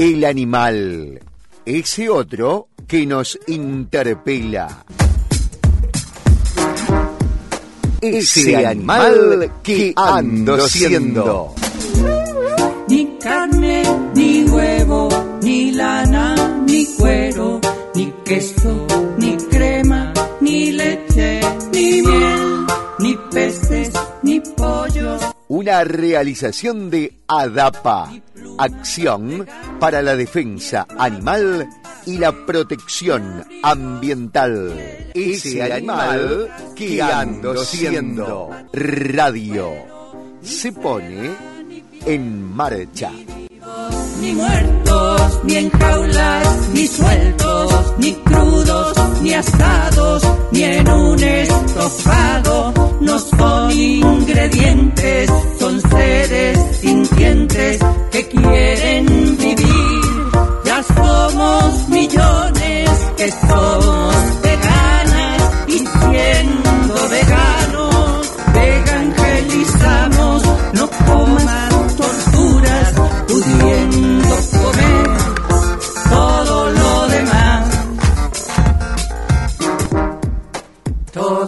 [0.00, 1.20] El animal,
[1.66, 4.82] ese otro que nos interpela.
[8.00, 11.54] Ese animal que ando siendo.
[12.88, 13.82] Ni carne,
[14.14, 15.10] ni huevo,
[15.42, 17.60] ni lana, ni cuero,
[17.94, 18.86] ni queso,
[19.18, 21.40] ni crema, ni leche,
[21.74, 22.66] ni miel,
[23.00, 23.92] ni peces,
[24.22, 25.20] ni pollos.
[25.48, 28.10] Una realización de ADAPA,
[28.58, 29.46] Acción
[29.78, 31.68] para la Defensa Animal
[32.06, 34.74] y la Protección Ambiental.
[35.14, 38.50] Ese animal que ando siendo.
[38.72, 39.70] Radio
[40.42, 41.30] se pone
[42.06, 43.12] en marcha.
[44.20, 48.92] Ni muertos, ni en jaulas, ni sueltos, ni crudos,
[49.22, 52.72] ni asados, ni en un estofado.
[53.00, 57.78] No son ingredientes, son seres sintientes
[58.10, 60.00] que quieren vivir.
[60.64, 70.42] Ya somos millones que somos veganas y siendo veganos, evangelizamos,
[70.74, 71.69] no coman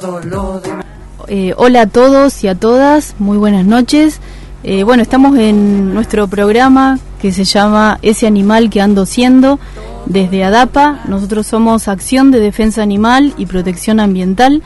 [0.03, 0.85] Todo lo demás.
[1.29, 4.19] Eh, hola a todos y a todas, muy buenas noches.
[4.65, 9.61] Eh, bueno, estamos en nuestro programa que se llama Ese animal que ando siendo
[10.07, 11.03] desde ADAPA.
[11.07, 14.65] Nosotros somos Acción de Defensa Animal y Protección Ambiental.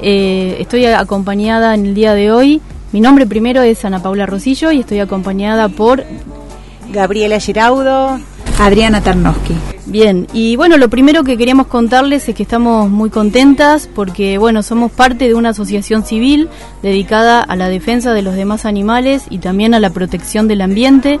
[0.00, 2.62] Eh, estoy acompañada en el día de hoy.
[2.92, 6.02] Mi nombre primero es Ana Paula Rosillo y estoy acompañada por
[6.90, 8.18] Gabriela Giraudo,
[8.58, 9.54] Adriana Tarnowski.
[9.86, 14.62] Bien, y bueno, lo primero que queríamos contarles es que estamos muy contentas porque, bueno,
[14.62, 16.48] somos parte de una asociación civil
[16.82, 21.18] dedicada a la defensa de los demás animales y también a la protección del ambiente.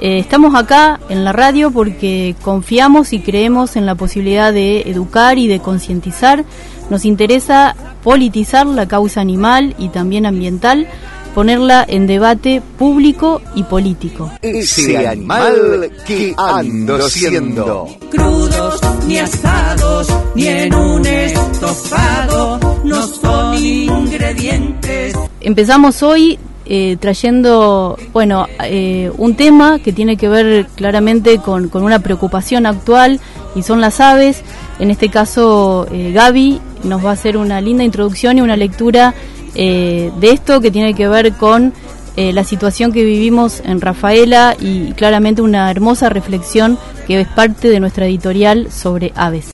[0.00, 5.38] Eh, estamos acá en la radio porque confiamos y creemos en la posibilidad de educar
[5.38, 6.44] y de concientizar.
[6.90, 10.86] Nos interesa politizar la causa animal y también ambiental
[11.34, 14.30] ponerla en debate público y político.
[14.40, 17.88] Ese animal que ando siendo.
[18.10, 25.14] crudos, ni asados, ni en un estofado, no son ingredientes.
[25.40, 31.82] Empezamos hoy eh, trayendo, bueno, eh, un tema que tiene que ver claramente con, con,
[31.82, 33.20] una preocupación actual
[33.54, 34.42] y son las aves.
[34.78, 39.14] En este caso, eh, Gaby nos va a hacer una linda introducción y una lectura
[39.54, 41.72] eh, de esto que tiene que ver con
[42.16, 47.68] eh, la situación que vivimos en Rafaela y claramente una hermosa reflexión que es parte
[47.68, 49.50] de nuestra editorial sobre aves.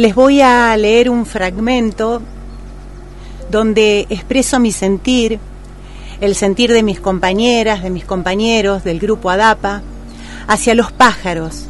[0.00, 2.22] Les voy a leer un fragmento
[3.50, 5.38] donde expreso mi sentir,
[6.22, 9.82] el sentir de mis compañeras, de mis compañeros del grupo ADAPA,
[10.48, 11.66] hacia los pájaros,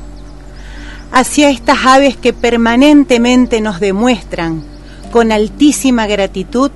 [1.10, 4.62] hacia estas aves que permanentemente nos demuestran
[5.10, 6.70] con altísima gratitud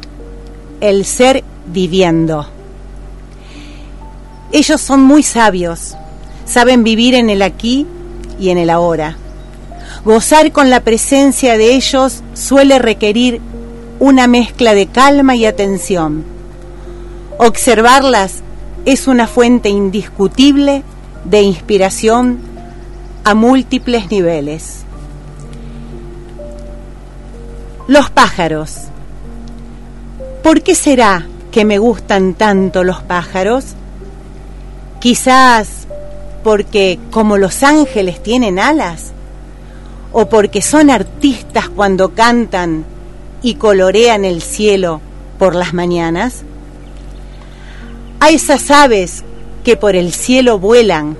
[0.80, 2.48] el ser viviendo.
[4.50, 5.94] Ellos son muy sabios,
[6.46, 7.86] saben vivir en el aquí
[8.40, 9.18] y en el ahora
[10.04, 13.40] Gozar con la presencia de ellos suele requerir
[14.00, 16.24] una mezcla de calma y atención.
[17.38, 18.42] Observarlas
[18.84, 20.82] es una fuente indiscutible
[21.24, 22.38] de inspiración
[23.24, 24.82] a múltiples niveles.
[27.88, 28.76] Los pájaros.
[30.42, 33.68] ¿Por qué será que me gustan tanto los pájaros?
[35.00, 35.86] Quizás
[36.42, 39.14] porque como los ángeles tienen alas,
[40.14, 42.84] o porque son artistas cuando cantan
[43.42, 45.00] y colorean el cielo
[45.38, 46.44] por las mañanas?
[48.20, 49.24] A esas aves
[49.64, 51.16] que por el cielo vuelan,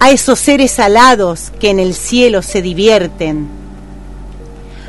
[0.00, 3.46] a esos seres alados que en el cielo se divierten,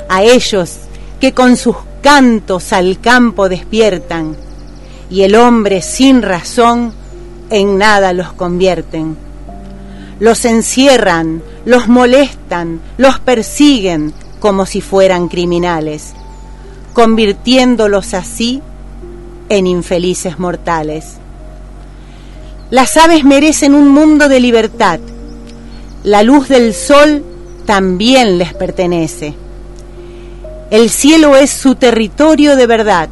[0.07, 0.77] a ellos
[1.19, 4.37] que con sus cantos al campo despiertan
[5.09, 6.93] y el hombre sin razón
[7.49, 9.28] en nada los convierten
[10.19, 16.13] los encierran, los molestan, los persiguen como si fueran criminales,
[16.93, 18.61] convirtiéndolos así
[19.49, 21.15] en infelices mortales.
[22.69, 24.99] Las aves merecen un mundo de libertad.
[26.03, 27.23] La luz del sol
[27.65, 29.33] también les pertenece.
[30.69, 33.09] El cielo es su territorio de verdad.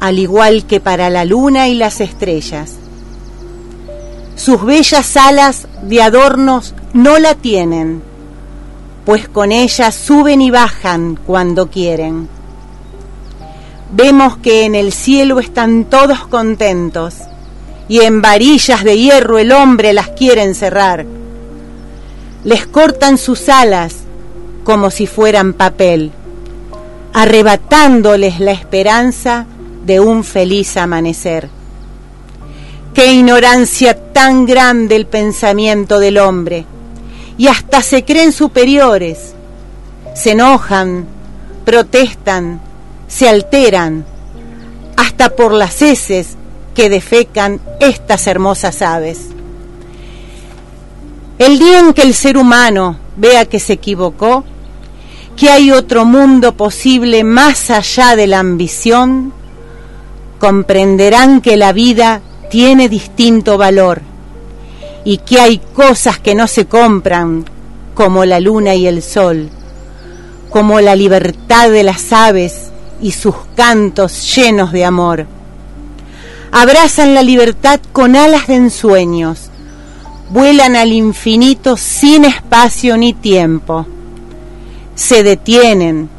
[0.00, 2.79] al igual que para la luna y las estrellas.
[4.42, 8.02] Sus bellas alas de adornos no la tienen,
[9.04, 12.26] pues con ellas suben y bajan cuando quieren.
[13.92, 17.16] Vemos que en el cielo están todos contentos
[17.86, 21.04] y en varillas de hierro el hombre las quiere encerrar.
[22.42, 23.94] Les cortan sus alas
[24.64, 26.12] como si fueran papel,
[27.12, 29.44] arrebatándoles la esperanza
[29.84, 31.59] de un feliz amanecer.
[32.94, 36.66] Qué ignorancia tan grande el pensamiento del hombre,
[37.38, 39.34] y hasta se creen superiores,
[40.14, 41.06] se enojan,
[41.64, 42.60] protestan,
[43.06, 44.04] se alteran,
[44.96, 46.36] hasta por las heces
[46.74, 49.28] que defecan estas hermosas aves.
[51.38, 54.44] El día en que el ser humano vea que se equivocó,
[55.36, 59.32] que hay otro mundo posible más allá de la ambición,
[60.38, 64.02] comprenderán que la vida tiene distinto valor
[65.04, 67.46] y que hay cosas que no se compran,
[67.94, 69.48] como la luna y el sol,
[70.50, 72.70] como la libertad de las aves
[73.00, 75.26] y sus cantos llenos de amor.
[76.52, 79.50] Abrazan la libertad con alas de ensueños,
[80.30, 83.86] vuelan al infinito sin espacio ni tiempo.
[84.96, 86.10] Se detienen,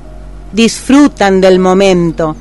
[0.54, 2.36] disfrutan del momento,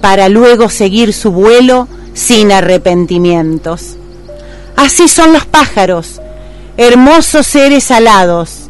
[0.00, 3.96] para luego seguir su vuelo sin arrepentimientos.
[4.76, 6.20] Así son los pájaros,
[6.76, 8.68] hermosos seres alados,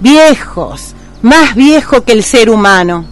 [0.00, 3.06] viejos, más viejos que el ser humano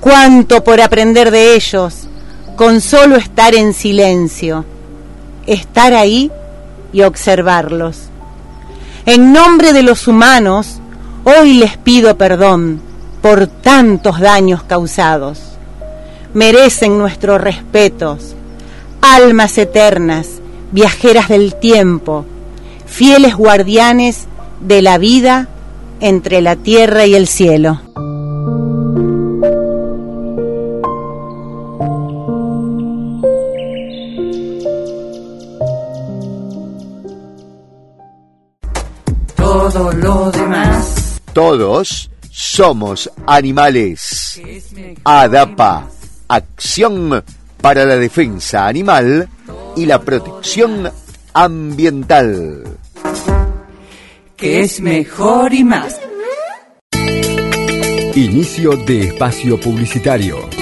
[0.00, 2.08] cuánto por aprender de ellos,
[2.56, 4.64] con solo estar en silencio,
[5.46, 6.30] estar ahí
[6.92, 8.08] y observarlos.
[9.06, 10.80] En nombre de los humanos,
[11.24, 12.80] hoy les pido perdón
[13.22, 15.40] por tantos daños causados.
[16.34, 18.34] Merecen nuestros respetos,
[19.00, 20.40] almas eternas,
[20.72, 22.24] viajeras del tiempo,
[22.86, 24.26] fieles guardianes
[24.60, 25.48] de la vida
[26.00, 27.80] entre la tierra y el cielo.
[39.96, 41.20] lo demás.
[41.32, 44.40] Todos somos animales.
[45.04, 45.88] ADAPA,
[46.28, 47.24] Acción
[47.60, 49.28] para la Defensa Animal
[49.76, 50.90] y la Protección
[51.32, 52.64] Ambiental.
[54.36, 56.00] Que es mejor y más.
[58.14, 60.57] Inicio de espacio publicitario.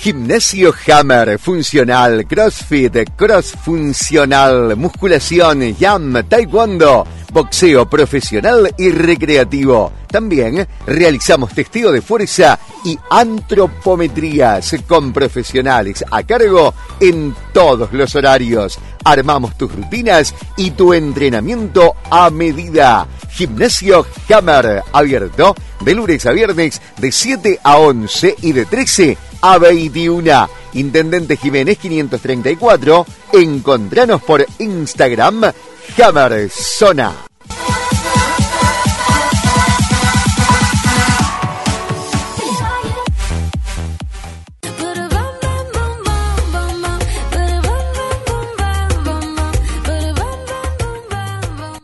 [0.00, 9.92] Gimnasio Hammer, funcional, crossfit, cross funcional, musculación, jam, taekwondo, boxeo profesional y recreativo.
[10.10, 18.78] También realizamos testeo de fuerza y antropometrías con profesionales a cargo en todos los horarios.
[19.04, 23.06] Armamos tus rutinas y tu entrenamiento a medida.
[23.32, 29.29] Gimnasio Hammer, abierto de lunes a viernes de 7 a 11 y de 13 a
[29.42, 30.48] 21.
[30.74, 33.06] Intendente Jiménez 534.
[33.32, 35.52] Encontranos por Instagram
[35.98, 37.12] Hammer Zona.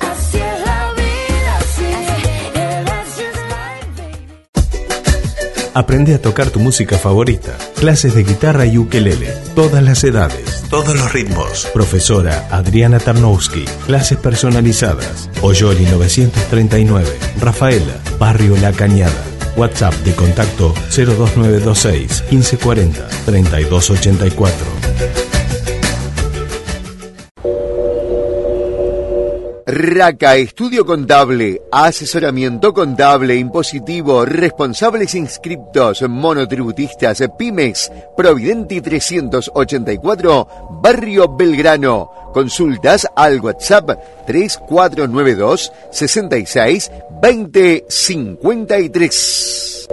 [5.75, 7.57] Aprende a tocar tu música favorita.
[7.79, 9.33] Clases de guitarra y ukelele.
[9.55, 10.63] Todas las edades.
[10.69, 11.67] Todos los ritmos.
[11.73, 13.65] Profesora Adriana Tarnowski.
[13.87, 15.31] Clases personalizadas.
[15.41, 17.09] Oyoli 939.
[17.39, 17.95] Rafaela.
[18.19, 19.23] Barrio La Cañada.
[19.57, 25.32] WhatsApp de contacto 02926 1540 3284.
[29.65, 40.47] RACA, estudio contable, asesoramiento contable, impositivo, responsables inscriptos, monotributistas, pymes, Providenti 384,
[40.81, 42.09] Barrio Belgrano.
[42.33, 43.91] Consultas al WhatsApp
[44.25, 46.91] 3492 66
[47.21, 49.87] 20 53.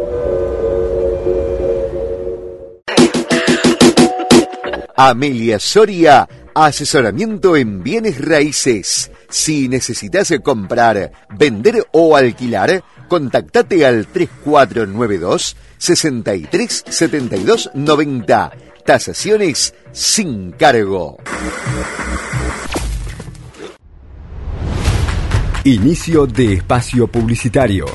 [4.96, 6.26] Amelia Soria,
[6.66, 17.70] asesoramiento en bienes raíces Si necesitas comprar, vender o alquilar, contactate al 3492 63 72
[17.74, 18.52] 90.
[18.84, 21.18] Tasaciones sin cargo.
[25.64, 27.86] Inicio de espacio publicitario.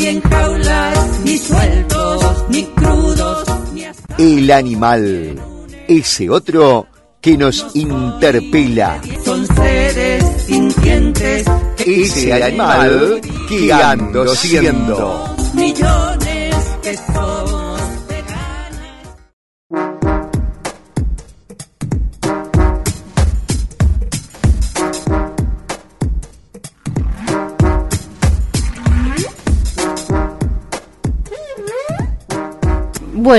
[0.00, 3.84] Ni en jaulas, ni sueltos, ni crudos, ni
[4.18, 5.38] El animal,
[5.86, 6.86] ese otro
[7.20, 9.00] que nos interpela.
[9.22, 11.44] Son seres sintientes
[11.84, 15.29] Ese animal que ando siendo.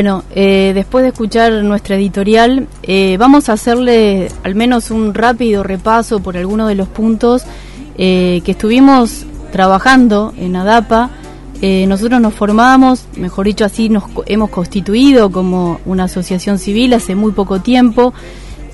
[0.01, 5.61] Bueno, eh, después de escuchar nuestra editorial, eh, vamos a hacerle al menos un rápido
[5.61, 7.43] repaso por algunos de los puntos
[7.99, 11.11] eh, que estuvimos trabajando en ADAPA.
[11.61, 17.13] Eh, nosotros nos formamos, mejor dicho así, nos hemos constituido como una asociación civil hace
[17.13, 18.11] muy poco tiempo.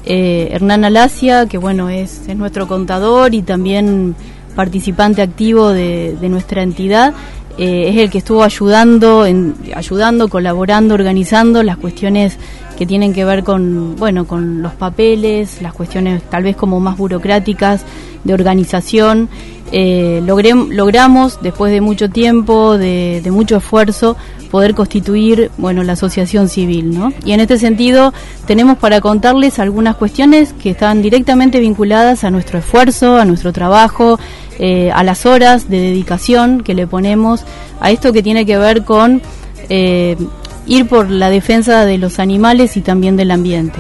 [0.06, 4.16] Hernán Alasia, que bueno, es, es nuestro contador y también
[4.56, 7.14] participante activo de nuestra entidad,
[7.58, 12.38] eh, es el que estuvo ayudando, en, ayudando, colaborando, organizando las cuestiones
[12.78, 16.98] que tienen que ver con, bueno, con los papeles, las cuestiones tal vez como más
[16.98, 17.84] burocráticas
[18.24, 19.30] de organización.
[19.72, 24.16] Eh, logramos, después de mucho tiempo, de mucho esfuerzo,
[24.48, 27.14] poder constituir, bueno, la asociación civil, ¿no?
[27.26, 28.14] Y en este sentido
[28.46, 34.20] tenemos para contarles algunas cuestiones que están directamente vinculadas a nuestro esfuerzo, a nuestro trabajo,
[34.60, 37.44] eh, a las horas de dedicación que le ponemos
[37.80, 39.22] a esto que tiene que ver con
[39.70, 40.18] eh,
[40.66, 43.80] ir por la defensa de los animales y también del ambiente.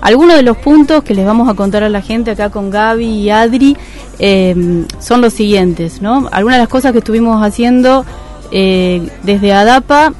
[0.00, 3.06] Algunos de los puntos que les vamos a contar a la gente acá con Gaby
[3.06, 3.76] y Adri
[4.18, 6.28] eh, son los siguientes, ¿no?
[6.30, 8.04] Algunas de las cosas que estuvimos haciendo
[8.52, 10.12] eh, desde ADAPA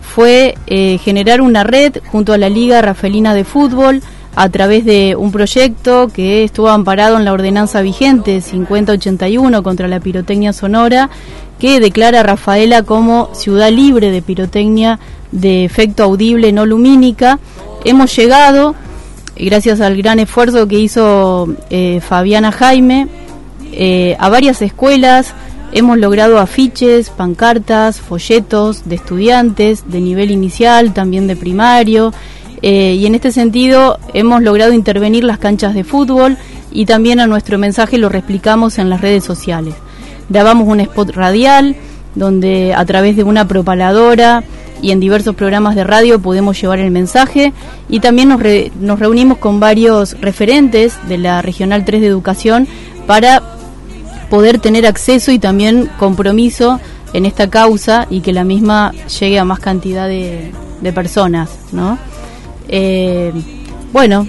[0.00, 4.02] fue eh, generar una red junto a la Liga Rafaelina de Fútbol
[4.34, 10.00] a través de un proyecto que estuvo amparado en la ordenanza vigente 5081 contra la
[10.00, 11.10] pirotecnia sonora
[11.58, 14.98] que declara a Rafaela como ciudad libre de pirotecnia
[15.32, 17.38] de efecto audible no lumínica.
[17.84, 18.74] Hemos llegado,
[19.36, 23.08] gracias al gran esfuerzo que hizo eh, Fabiana Jaime,
[24.18, 25.34] a varias escuelas,
[25.72, 32.12] hemos logrado afiches, pancartas, folletos de estudiantes de nivel inicial, también de primario,
[32.62, 36.36] eh, y en este sentido hemos logrado intervenir las canchas de fútbol
[36.72, 39.74] y también a nuestro mensaje lo replicamos en las redes sociales.
[40.28, 41.76] Grabamos un spot radial
[42.14, 44.42] donde a través de una propaladora
[44.82, 47.52] y en diversos programas de radio podemos llevar el mensaje
[47.88, 48.40] y también nos,
[48.80, 52.66] nos reunimos con varios referentes de la Regional 3 de Educación
[53.06, 53.55] para
[54.30, 56.80] poder tener acceso y también compromiso
[57.12, 61.98] en esta causa y que la misma llegue a más cantidad de, de personas, ¿no?
[62.68, 63.32] Eh,
[63.92, 64.26] bueno,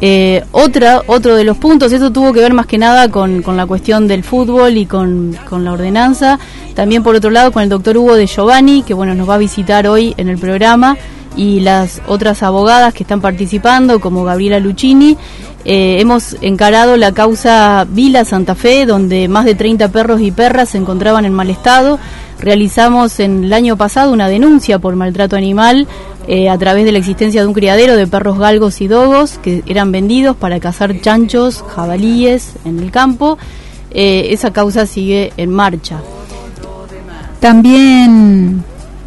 [0.00, 3.56] eh, otra, otro de los puntos, eso tuvo que ver más que nada con, con
[3.56, 6.38] la cuestión del fútbol y con, con la ordenanza.
[6.74, 9.38] También por otro lado con el doctor Hugo de Giovanni, que bueno, nos va a
[9.38, 10.96] visitar hoy en el programa,
[11.36, 15.16] y las otras abogadas que están participando, como Gabriela Luchini.
[15.64, 20.70] Eh, hemos encarado la causa Vila Santa Fe, donde más de 30 perros y perras
[20.70, 21.98] se encontraban en mal estado.
[22.38, 25.88] Realizamos en el año pasado una denuncia por maltrato animal
[26.28, 29.62] eh, a través de la existencia de un criadero de perros galgos y dogos que
[29.66, 33.38] eran vendidos para cazar chanchos, jabalíes en el campo.
[33.90, 36.02] Eh, esa causa sigue en marcha.
[37.40, 38.64] También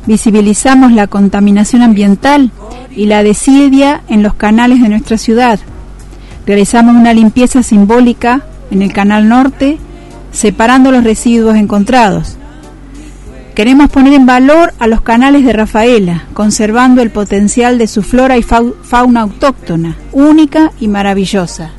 [0.08, 2.52] visibilizamos la contaminación ambiental
[2.96, 5.60] y la desidia en los canales de nuestra ciudad.
[6.48, 9.78] Realizamos una limpieza simbólica en el Canal Norte,
[10.32, 12.38] separando los residuos encontrados.
[13.54, 18.38] Queremos poner en valor a los canales de Rafaela, conservando el potencial de su flora
[18.38, 21.72] y fau- fauna autóctona, única y maravillosa.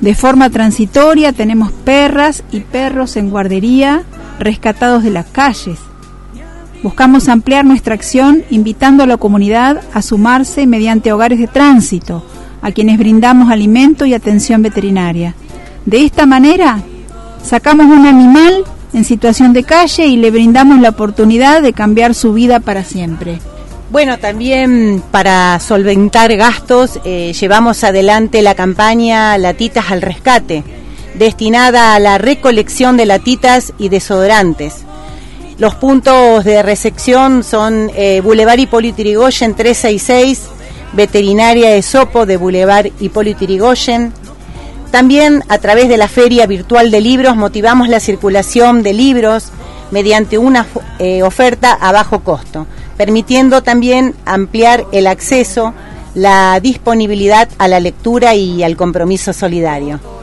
[0.00, 4.04] De forma transitoria tenemos perras y perros en guardería
[4.38, 5.78] rescatados de las calles.
[6.82, 12.24] Buscamos ampliar nuestra acción invitando a la comunidad a sumarse mediante hogares de tránsito,
[12.64, 15.34] a quienes brindamos alimento y atención veterinaria.
[15.84, 16.80] De esta manera,
[17.44, 22.32] sacamos un animal en situación de calle y le brindamos la oportunidad de cambiar su
[22.32, 23.38] vida para siempre.
[23.90, 30.64] Bueno, también para solventar gastos eh, llevamos adelante la campaña Latitas al Rescate,
[31.18, 34.84] destinada a la recolección de latitas y desodorantes.
[35.58, 40.53] Los puntos de recepción son eh, Boulevard Hipólito Yrigoyen 366,
[40.94, 44.12] Veterinaria de Sopo de Boulevard Hipólito Yrigoyen.
[44.90, 49.50] También a través de la Feria Virtual de Libros motivamos la circulación de libros
[49.90, 50.66] mediante una
[50.98, 55.74] eh, oferta a bajo costo, permitiendo también ampliar el acceso,
[56.14, 60.13] la disponibilidad a la lectura y al compromiso solidario.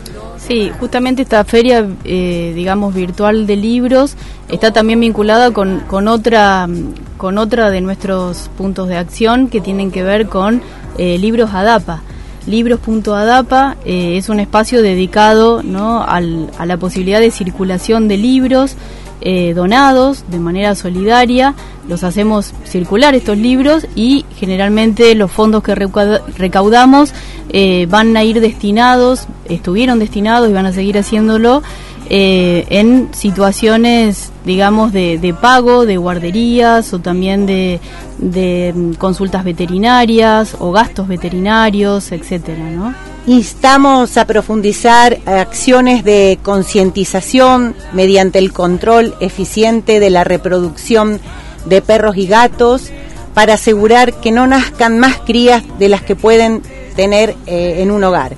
[0.51, 4.17] Sí, justamente esta feria, eh, digamos, virtual de libros
[4.49, 6.67] está también vinculada con, con, otra,
[7.15, 10.61] con otra de nuestros puntos de acción que tienen que ver con
[10.97, 12.01] eh, libros ADAPA.
[12.47, 16.03] Libros.adapa eh, es un espacio dedicado ¿no?
[16.03, 18.75] Al, a la posibilidad de circulación de libros
[19.21, 21.53] eh, donados de manera solidaria,
[21.87, 27.13] los hacemos circular estos libros y generalmente los fondos que recaudamos
[27.49, 31.61] eh, van a ir destinados, estuvieron destinados y van a seguir haciéndolo
[32.09, 37.79] eh, en situaciones, digamos, de, pago, de guarderías o también de,
[38.17, 43.10] de, mm, consultas veterinarias o gastos veterinarios, etcétera, ¿no?
[43.27, 51.21] Instamos a profundizar acciones de concientización mediante el control eficiente de la reproducción
[51.65, 52.89] de perros y gatos
[53.35, 56.63] para asegurar que no nazcan más crías de las que pueden
[56.95, 58.35] tener eh, en un hogar.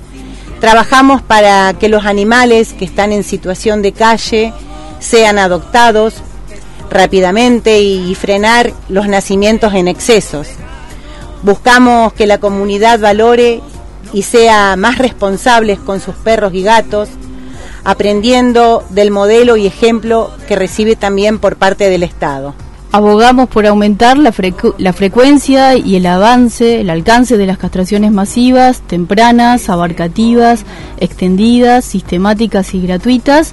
[0.60, 4.52] Trabajamos para que los animales que están en situación de calle
[4.98, 6.16] sean adoptados
[6.90, 10.48] rápidamente y frenar los nacimientos en excesos.
[11.42, 13.60] Buscamos que la comunidad valore
[14.14, 17.10] y sea más responsable con sus perros y gatos,
[17.82, 22.54] aprendiendo del modelo y ejemplo que recibe también por parte del Estado.
[22.92, 24.32] Abogamos por aumentar la,
[24.78, 30.64] la, frecuencia y el avance, el alcance de las castraciones masivas, tempranas, abarcativas,
[31.00, 33.52] extendidas, sistemáticas y gratuitas,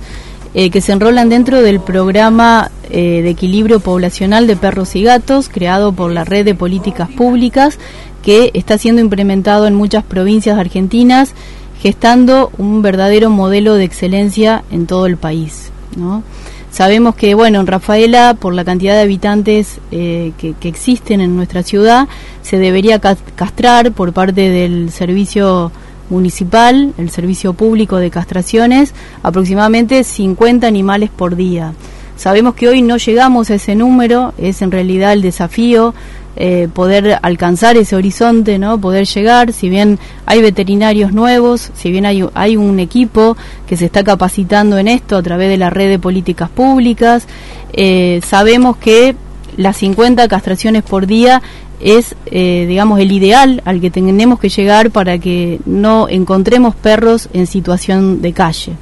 [0.54, 5.50] eh, que se enrolan dentro del programa eh, de equilibrio poblacional de perros y gatos,
[5.50, 7.80] creado por la Red de Políticas Públicas,
[8.22, 11.34] que está siendo implementado en muchas provincias argentinas,
[11.82, 15.72] gestando un verdadero modelo de excelencia en todo el país.
[15.96, 16.24] ¿no?
[16.72, 21.64] Sabemos que, bueno, en Rafaela, por la cantidad de habitantes eh, que, existen en nuestra
[21.64, 22.08] ciudad,
[22.44, 25.72] se debería castrar por parte del servicio
[26.12, 28.94] municipal, el servicio público de castraciones,
[29.24, 31.74] aproximadamente 50 animales por día.
[32.16, 35.96] Sabemos que hoy no llegamos a ese número, es en realidad el desafío
[36.36, 38.80] eh, poder alcanzar ese horizonte, ¿no?
[38.80, 43.36] poder llegar, si bien hay veterinarios nuevos, si bien hay, hay un equipo
[43.68, 47.28] que se está capacitando en esto a través de la red de políticas públicas,
[47.74, 49.16] eh, sabemos que
[49.62, 51.42] las 50 castraciones por día
[51.80, 57.30] es, eh, digamos, el ideal al que tenemos que llegar para que no encontremos perros
[57.34, 58.74] en situación de calle.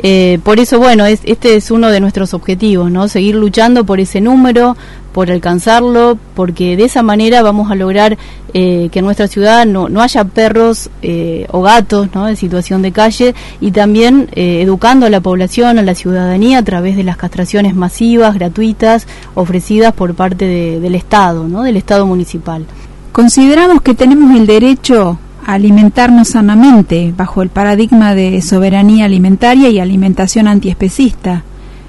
[0.00, 3.08] Eh, por eso, bueno, es, este es uno de nuestros objetivos, ¿no?
[3.08, 4.76] Seguir luchando por ese número,
[5.18, 8.16] por alcanzarlo, porque de esa manera vamos a lograr
[8.54, 12.28] eh, que en nuestra ciudad no, no haya perros eh, o gatos, ¿no?
[12.28, 16.94] En situación de calle y también educando a la población, a la ciudadanía a través
[16.94, 20.44] de las castraciones masivas, gratuitas, ofrecidas por parte
[20.78, 21.64] del Estado, ¿no?
[21.64, 22.64] Del Estado municipal.
[23.10, 30.46] Consideramos que tenemos el derecho alimentarnos sanamente bajo el paradigma de soberanía alimentaria y alimentación
[30.46, 31.42] antiespecista.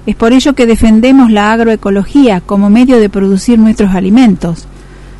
[0.06, 4.66] Es por ello que defendemos la agroecología como medio de producir nuestros alimentos.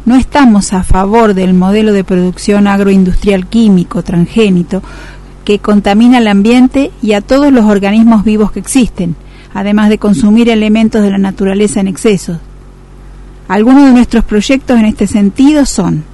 [0.07, 4.83] No estamos a favor del modelo de producción agroindustrial químico transgénito
[5.45, 9.17] que contamina el ambiente y a todos los organismos vivos que existen,
[9.53, 12.39] además de consumir elementos de la naturaleza en exceso.
[13.49, 16.05] Algunos de nuestros proyectos en este sentido son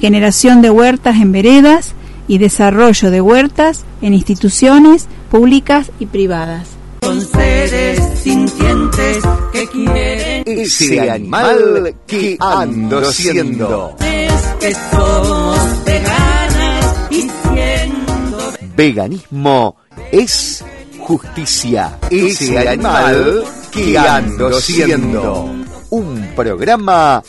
[0.00, 1.94] generación de huertas en veredas
[2.28, 6.81] y desarrollo de huertas en instituciones públicas y privadas.
[7.02, 13.96] Con seres sintientes que quieren ese animal que ando siendo.
[14.00, 19.76] Es que somos veganas y siendo Veganismo
[20.10, 20.64] es
[21.00, 21.98] justicia.
[22.08, 25.50] Ese animal que ando siendo.
[25.90, 27.22] Un programa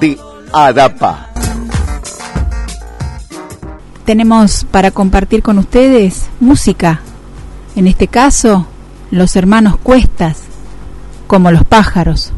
[0.00, 0.18] de
[0.52, 1.30] ADAPA
[4.10, 7.00] tenemos para compartir con ustedes música.
[7.76, 8.66] En este caso,
[9.10, 10.44] los hermanos Cuestas,
[11.26, 12.32] como los pájaros.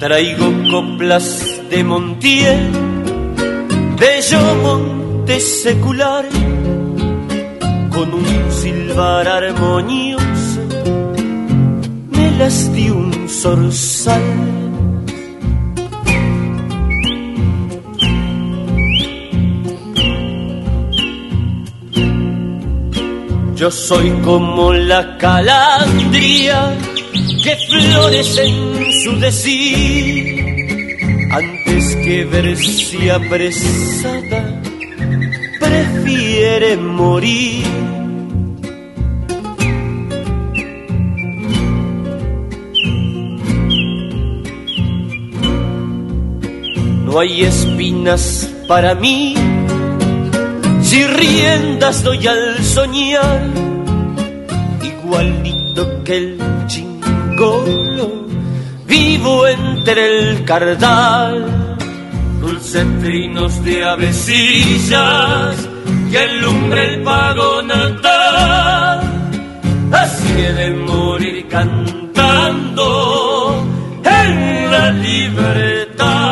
[0.00, 2.70] Traigo coplas de Montiel,
[3.98, 6.26] bello monte secular,
[7.90, 10.60] con un silbar armonioso
[12.42, 14.22] alas de un zorzal.
[23.56, 26.74] Yo soy como la calandria
[27.42, 30.41] que florece en su decir
[31.32, 34.60] antes que verse apresada
[35.58, 37.64] prefiere morir.
[47.06, 49.34] No hay espinas para mí,
[50.82, 53.50] si riendas doy al soñar,
[54.82, 58.22] igualito que el chingolo,
[58.92, 61.78] vivo entre el cardal,
[62.42, 65.56] dulces trinos de avecillas
[66.10, 69.00] que alumbre el pago natal,
[69.92, 72.86] así de morir cantando
[74.04, 76.31] en la libertad.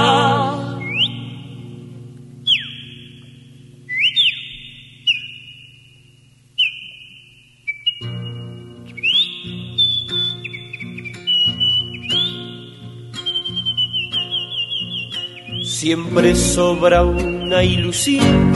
[15.80, 18.52] Siempre sobra una ilusión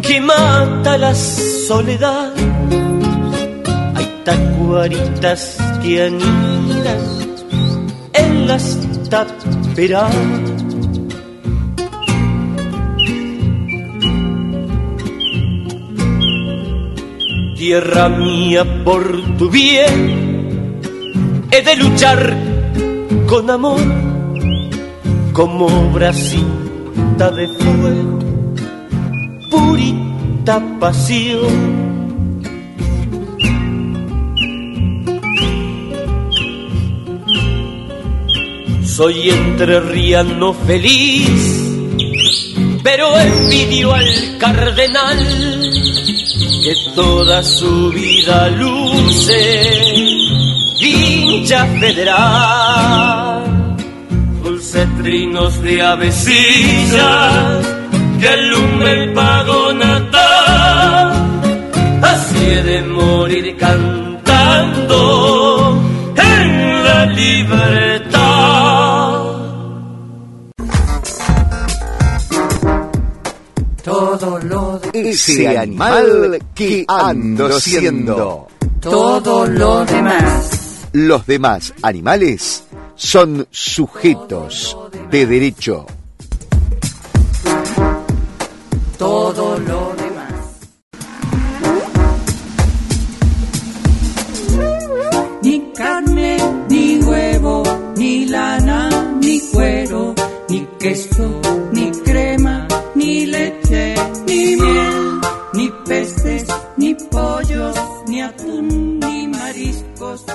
[0.00, 2.32] que mata la soledad.
[3.94, 7.00] Hay tacuaritas que anidan
[8.14, 8.78] en las
[9.10, 10.16] taperas.
[17.58, 20.80] Tierra mía, por tu bien,
[21.50, 22.34] he de luchar
[23.26, 23.99] con amor
[25.40, 28.18] como bracita de fuego,
[29.50, 31.80] purita pasión.
[38.84, 41.74] Soy entrerriano feliz,
[42.82, 45.18] pero envidio al cardenal
[46.62, 49.72] que toda su vida luce
[50.78, 53.29] hincha federal
[54.80, 57.66] cetrinos de avecillas
[58.18, 61.12] que alumbra el pago natal.
[62.02, 65.02] Así he de morir cantando
[66.16, 68.20] en la libertad.
[73.84, 78.48] Todo lo de- Ese animal que ando siendo.
[78.80, 80.86] todo lo demás.
[80.92, 82.64] Los demás animales
[83.00, 84.76] son sujetos
[85.10, 85.86] de derecho.
[88.98, 90.34] Todo lo demás.
[95.42, 96.36] Ni carne,
[96.68, 97.62] ni huevo,
[97.96, 100.14] ni lana, ni cuero,
[100.50, 101.40] ni queso,
[101.72, 103.94] ni crema, ni leche,
[104.26, 105.20] ni miel,
[105.54, 110.26] ni peces, ni pollos, ni atún, ni mariscos,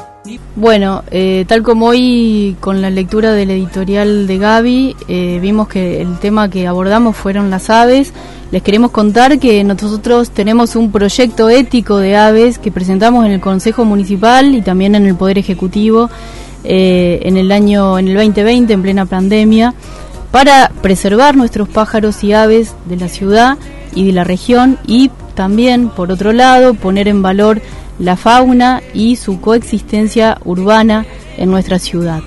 [0.56, 6.02] Bueno, eh, tal como hoy con la lectura del editorial de Gaby, eh, vimos que
[6.02, 8.14] el tema que abordamos fueron las aves.
[8.52, 13.42] Les queremos contar que nosotros tenemos un proyecto ético de aves que presentamos en el
[13.42, 16.10] Consejo Municipal y también en el Poder Ejecutivo
[16.64, 19.74] eh, en el año en el 2020 en plena pandemia
[20.32, 23.58] para preservar nuestros pájaros y aves de la ciudad
[23.94, 27.62] y de la región y también, por otro lado, poner en valor
[28.00, 31.06] la fauna y su coexistencia urbana
[31.38, 32.22] en nuestra ciudad.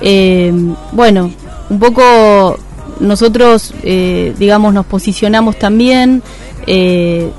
[0.00, 0.52] Eh,
[0.92, 1.30] bueno,
[1.68, 2.58] un poco
[3.00, 6.22] nosotros, eh, digamos, nos posicionamos también
[6.66, 7.30] eh,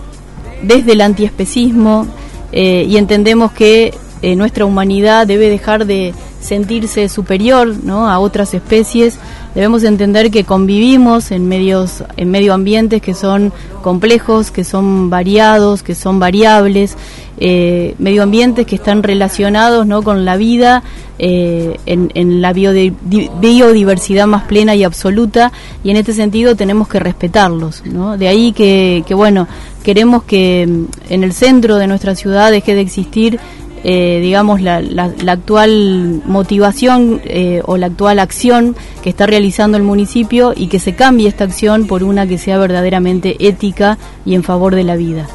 [0.61, 2.07] desde el antiespecismo
[2.53, 3.93] y entendemos que
[4.35, 8.09] nuestra humanidad debe dejar de sentirse superior ¿no?
[8.09, 9.17] a otras especies.
[9.53, 13.51] Debemos entender que convivimos en medios, en medio ambientes que son
[13.83, 16.95] complejos, que son variados, que son variables,
[17.37, 20.03] eh, medio ambientes que están relacionados ¿no?
[20.03, 20.83] con la vida
[21.19, 25.51] eh, en, en la biodi- di- biodiversidad más plena y absoluta
[25.83, 27.83] y en este sentido tenemos que respetarlos.
[27.85, 28.17] ¿no?
[28.17, 29.47] De ahí que, que, bueno,
[29.83, 33.39] queremos que mm, en el centro de nuestra ciudad deje de existir
[33.83, 39.83] eh, digamos, la, la- actual motivación eh, o la actual acción que está realizando el
[39.83, 44.43] municipio y que se cambie esta acción por una que sea verdaderamente ética y en
[44.43, 45.27] favor de la vida.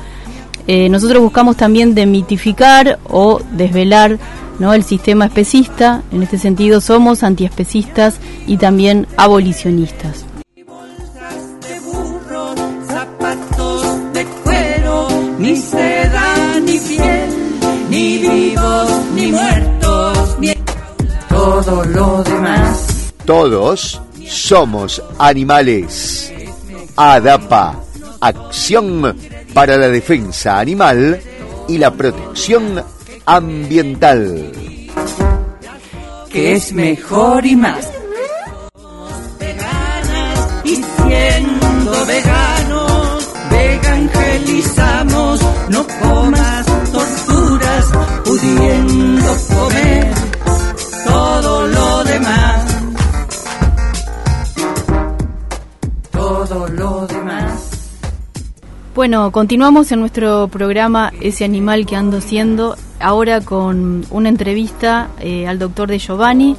[0.68, 4.18] Eh, nosotros buscamos también demitificar o desvelar
[4.58, 4.74] ¿no?
[4.74, 10.24] el sistema especista, en este sentido somos antiespecistas y también abolicionistas
[17.96, 20.52] ni vivos, ni muertos, ni
[21.30, 23.12] todo lo demás.
[23.24, 26.30] Todos somos animales.
[26.94, 27.74] ADAPA,
[28.20, 29.16] acción
[29.54, 31.20] para la defensa animal
[31.68, 32.84] y la protección
[33.24, 34.52] ambiental.
[36.30, 37.90] Que es mejor y más.
[39.40, 45.86] Veganas y siendo veganos, vegangelizamos, no
[58.96, 65.46] Bueno, continuamos en nuestro programa Ese animal que ando siendo, ahora con una entrevista eh,
[65.46, 66.56] al doctor de Giovanni.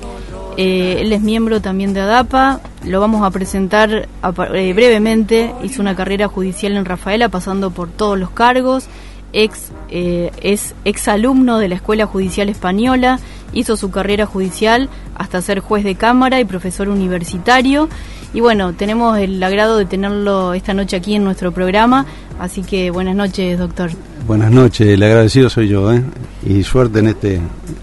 [0.55, 5.51] Eh, él es miembro también de ADAPA, lo vamos a presentar a eh, brevemente.
[5.63, 8.85] Hizo una carrera judicial en Rafaela, pasando por todos los cargos.
[9.33, 13.19] Ex, es ex alumno de la Escuela Judicial Española,
[13.51, 17.89] hizo su carrera judicial hasta ser juez de cámara y profesor universitario.
[18.33, 22.05] Y bueno, tenemos el agrado de tenerlo esta noche aquí en nuestro programa,
[22.39, 23.91] así que buenas noches, doctor.
[24.25, 26.03] Buenas noches, el agradecido soy yo, ¿eh?
[26.45, 27.41] y suerte en este,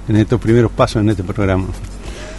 [0.08, 1.66] en estos primeros pasos en este programa.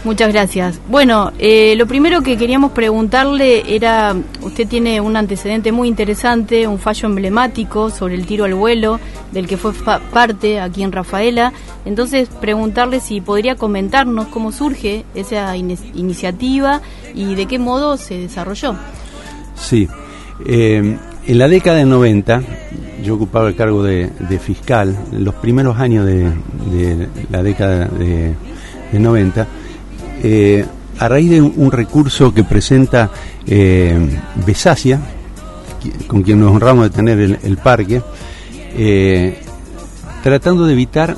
[0.06, 0.80] Muchas gracias.
[0.88, 6.78] Bueno, eh, lo primero que queríamos preguntarle era, usted tiene un antecedente muy interesante, un
[6.78, 9.00] fallo emblemático sobre el tiro al vuelo,
[9.32, 11.52] del que fue parte aquí en Rafaela.
[11.84, 18.76] Entonces, preguntarle si podría comentarnos cómo surge esa iniciativa y de qué modo se desarrolló.
[19.56, 19.88] Sí,
[20.46, 20.96] eh,
[21.26, 22.42] en la década del 90
[23.02, 27.86] yo ocupaba el cargo de, de fiscal, en los primeros años de, de la década
[27.86, 28.34] de,
[28.92, 29.46] de 90,
[30.22, 30.64] eh,
[30.98, 33.10] a raíz de un, recurso que presenta
[33.46, 33.98] eh,
[34.46, 35.00] Besacia,
[36.06, 38.02] con quien nos honramos de tener el, parque,
[38.76, 39.38] eh,
[40.22, 41.16] tratando de evitar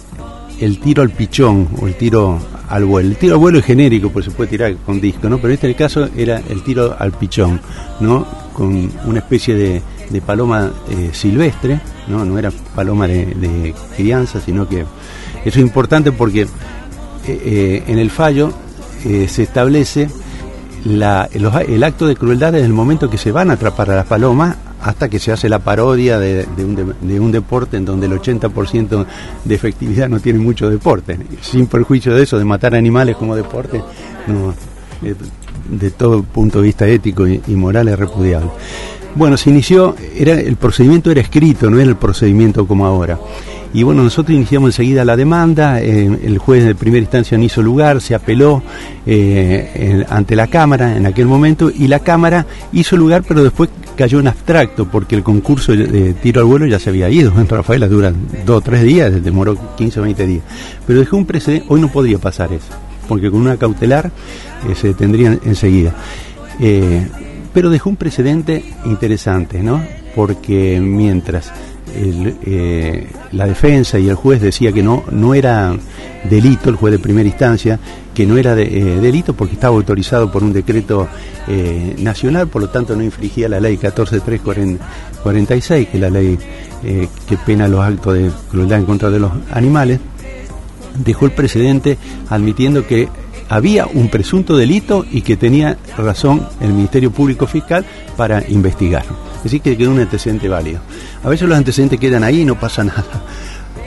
[0.60, 3.08] el tiro al pichón o el tiro al vuelo.
[3.08, 5.38] El tiro al vuelo es genérico, pues se puede tirar con disco, ¿no?
[5.38, 7.60] Pero este el caso era el tiro al pichón,
[8.00, 8.26] ¿no?
[8.52, 12.24] Con una especie de, de paloma eh, silvestre, ¿no?
[12.24, 14.88] No era paloma de, crianza, sino que eso
[15.44, 16.46] es importante porque eh,
[17.26, 18.52] eh, en el fallo
[19.02, 20.08] se establece
[20.84, 24.06] la- el acto de crueldad desde el momento que se van a atrapar a las
[24.06, 28.12] palomas hasta que se hace la parodia de, un, de- un deporte en donde el
[28.12, 29.06] 80%
[29.44, 31.18] de efectividad no tiene mucho deporte.
[31.42, 33.82] Sin perjuicio de eso, de matar animales como deporte,
[35.70, 38.50] de todo punto de vista ético y, y moral es repudiable.
[39.18, 43.18] Bueno, se inició, era, el procedimiento era escrito, no era el procedimiento como ahora.
[43.74, 47.60] Y bueno, nosotros iniciamos enseguida la demanda, eh, el juez de primera instancia no hizo
[47.60, 48.62] lugar, se apeló
[49.06, 54.20] eh, ante la Cámara en aquel momento y la Cámara hizo lugar, pero después cayó
[54.20, 57.32] en abstracto porque el concurso de, tiro al vuelo ya se había ido.
[57.40, 58.12] En Rafaela dura
[58.46, 60.44] dos o tres días, demoró 15 o 20 días.
[60.86, 62.68] Pero dejó un precedente, hoy no podría pasar eso,
[63.08, 64.12] porque con una cautelar
[64.70, 65.92] eh, se detendría enseguida.
[67.52, 69.82] Pero dejó un precedente interesante, ¿no?
[70.14, 71.52] Porque mientras
[71.94, 75.76] eh, la defensa y el juez decía que no, no era
[76.28, 77.78] delito, el juez de primera instancia,
[78.14, 81.08] que no era eh, delito porque estaba autorizado por un decreto
[81.46, 86.38] eh, nacional, por lo tanto no infringía la ley 14346, que es la ley
[86.80, 89.98] que pena los actos de crueldad en contra de los animales,
[91.04, 93.08] dejó el precedente admitiendo que
[93.48, 97.84] había un presunto delito y que tenía razón el Ministerio Público Fiscal
[98.16, 99.16] para investigarlo.
[99.38, 100.80] Es decir, que quedó un antecedente válido.
[101.22, 103.22] A veces los antecedentes quedan ahí y no pasa nada.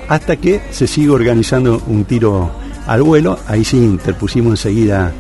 [0.07, 2.51] Hasta que se sigue organizando un tiro
[2.87, 5.11] al vuelo, ahí sí interpusimos enseguida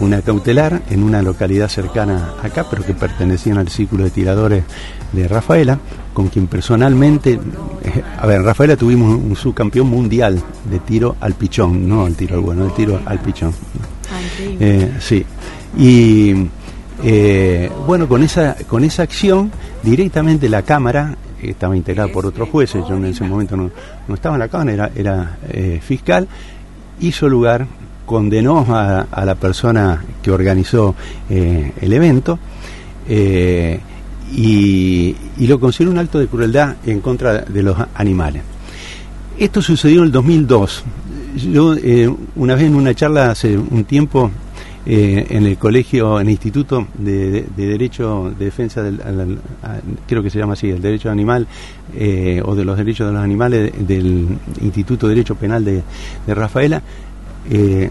[0.00, 4.64] una cautelar en una localidad cercana acá, pero que pertenecían al círculo de tiradores
[5.12, 5.78] de Rafaela,
[6.12, 7.32] con quien personalmente,
[7.82, 12.14] eh, a ver, en Rafaela tuvimos un subcampeón mundial de tiro al pichón, no al
[12.14, 13.52] tiro al vuelo, el tiro al pichón.
[14.60, 15.24] Eh, sí.
[15.76, 16.34] Y
[17.04, 19.50] eh, bueno, con esa, con esa acción,
[19.82, 23.70] directamente la Cámara, que estaba integrada por otros jueces, yo en ese momento no,
[24.08, 26.26] no estaba en la Cámara, era, era eh, fiscal,
[27.00, 27.66] hizo lugar,
[28.08, 30.94] condenó a, la persona que organizó
[31.28, 32.38] eh, el evento
[33.06, 33.78] eh,
[34.34, 35.14] y,
[35.46, 38.42] lo consideró un acto de crueldad en contra de los animales.
[39.38, 40.84] Esto sucedió en el 2002.
[41.52, 44.30] Yo eh, una vez en una charla hace un tiempo
[44.86, 48.98] eh, en el colegio, en el Instituto de, de- de Derecho de Defensa del,
[50.06, 51.46] creo que se llama así, el derecho animal
[52.44, 54.28] o de los derechos de los animales del
[54.62, 55.82] Instituto de Derecho Penal de
[56.34, 56.82] Rafaela,
[57.50, 57.90] eh,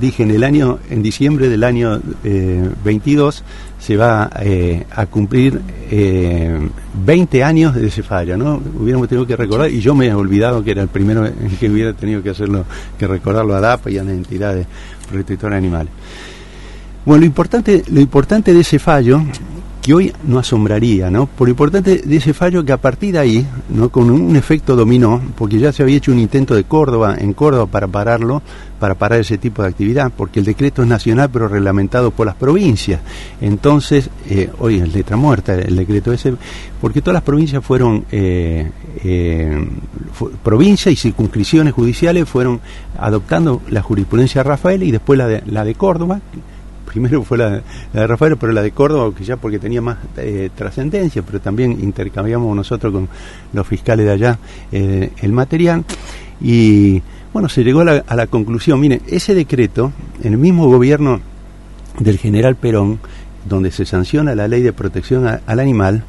[0.00, 3.42] dije en el año, en diciembre del año eh, 22
[3.78, 6.58] se va eh, a cumplir eh,
[7.04, 8.60] 20 años de ese fallo, ¿no?
[8.78, 11.28] Hubiéramos tenido que recordar, y yo me he olvidado que era el primero
[11.60, 12.64] que hubiera tenido que hacerlo,
[12.98, 14.66] que recordarlo a DAPA y a las entidades
[15.10, 15.92] protectoras de animales.
[17.04, 19.22] Bueno, lo importante, lo importante de ese fallo
[19.84, 21.26] que hoy no asombraría, ¿no?
[21.26, 23.90] Por lo importante de ese fallo que a partir de ahí, ¿no?
[23.90, 27.66] Con un efecto dominó, porque ya se había hecho un intento de Córdoba, en Córdoba
[27.66, 28.40] para pararlo,
[28.80, 32.34] para parar ese tipo de actividad, porque el decreto es nacional pero reglamentado por las
[32.34, 33.02] provincias.
[33.42, 36.32] Entonces, eh, hoy es letra muerta el decreto ese,
[36.80, 38.70] porque todas las provincias fueron, eh,
[39.04, 39.68] eh,
[40.42, 42.58] provincias y circunscripciones judiciales fueron
[42.98, 46.22] adoptando la jurisprudencia de Rafael y después la de, la de Córdoba,
[46.94, 47.60] primero fue la,
[47.92, 51.72] de Rafael, pero la de Córdoba, que ya porque tenía más eh, trascendencia, pero también
[51.72, 53.08] intercambiamos nosotros con
[53.52, 54.38] los fiscales de allá
[54.70, 55.84] eh, el material.
[56.40, 57.02] Y
[57.32, 61.20] bueno, se llegó a la, conclusión, miren, ese decreto, en el mismo gobierno
[61.98, 63.00] del general Perón,
[63.44, 66.04] donde se sanciona la ley de protección al animal,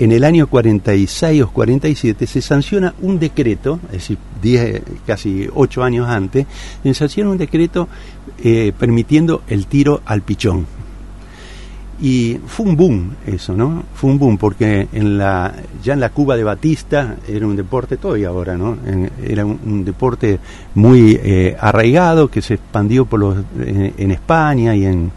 [0.00, 5.82] en el año 46 o 47 se sanciona un decreto, es decir, 10, casi 8
[5.82, 6.46] años antes,
[6.82, 7.86] se sanciona un decreto
[8.42, 10.66] eh, permitiendo el tiro al pichón.
[12.02, 13.82] Y fue un boom eso, ¿no?
[13.94, 17.98] Fue un boom porque en la, ya en la Cuba de Batista era un deporte,
[17.98, 18.78] todavía ahora, ¿no?
[19.22, 20.38] era un, deporte
[20.74, 25.12] muy eh, arraigado que se expandió por los, en España y en,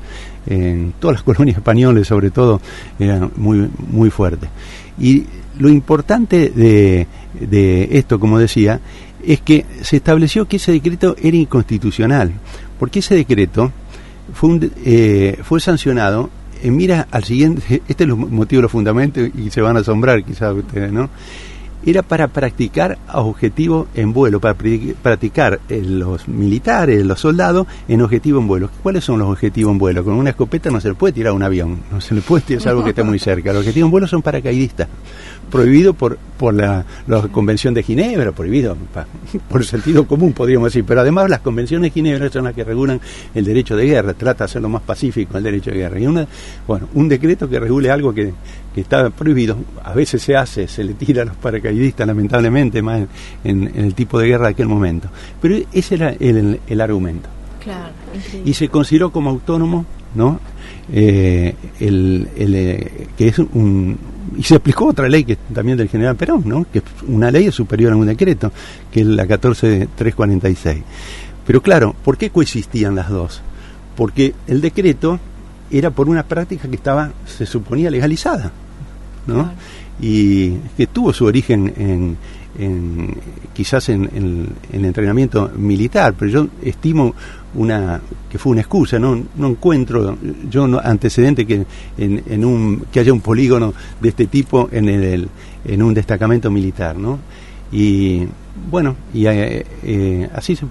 [0.47, 2.62] en todas las colonias españolas sobre todo,
[2.99, 4.47] era muy, muy fuerte.
[4.99, 5.25] Y
[5.60, 7.08] lo importante de,
[7.39, 8.79] de esto, como decía,
[9.25, 12.34] es que se estableció que ese decreto era inconstitucional,
[12.79, 13.71] porque ese decreto
[14.34, 16.29] fue, eh, fue sancionado
[16.62, 19.82] en mira al siguiente, este es el motivo de los fundamentos y se van a
[19.82, 21.10] asombrar quizás ustedes, ¿no?
[21.85, 24.55] Era para practicar objetivos en vuelo, para
[25.01, 28.69] practicar eh, los militares, los soldados, en objetivo en vuelo.
[28.81, 30.03] ¿Cuáles son los objetivos en vuelo?
[30.03, 32.69] Con una escopeta no se le puede tirar un avión, no se le puede tirar
[32.69, 33.51] algo que esté muy cerca.
[33.51, 34.87] Los objetivos en vuelo son paracaidistas,
[35.49, 36.86] prohibido por, por la,
[37.32, 38.75] Convención de Ginebra, prohibido
[39.49, 42.63] por el sentido común, podríamos decir, pero además las convenciones de Ginebra son las que
[42.63, 42.99] regulan
[43.34, 45.99] el derecho de guerra, trata de hacerlo más pacífico el derecho de guerra.
[45.99, 46.27] Y una,
[46.67, 48.34] bueno, un decreto que regule algo que
[48.73, 53.03] que está prohibido, a veces se hace, se le tira a los paracaidistas lamentablemente, más
[53.43, 55.10] en, el tipo de guerra de aquel momento.
[55.41, 57.29] Pero ese era el, argumento.
[58.43, 60.39] y se consideró como autónomo, ¿no?
[60.91, 63.97] Eh, el, eh, que es un
[64.38, 66.65] y se aplicó otra ley que también del general Perón, ¿no?
[66.71, 68.51] Que es una ley superior a un decreto,
[68.91, 70.83] que es la 14346.
[71.45, 73.41] Pero claro, ¿por qué coexistían las dos?
[73.95, 75.19] Porque el decreto
[75.69, 78.51] era por una práctica que estaba, se suponía, legalizada.
[79.27, 79.51] ¿no?
[80.01, 82.17] Y que tuvo su origen en,
[83.53, 87.13] quizás en, el entrenamiento militar, pero yo estimo
[87.55, 90.17] una que fue una excusa, no, no encuentro
[90.49, 91.65] yo no, antecedente que
[91.97, 95.29] en, un que haya un polígono de este tipo en el,
[95.65, 97.19] en un destacamento militar, ¿no?
[97.71, 98.27] Y
[98.69, 100.65] bueno, y eh, eh, así se,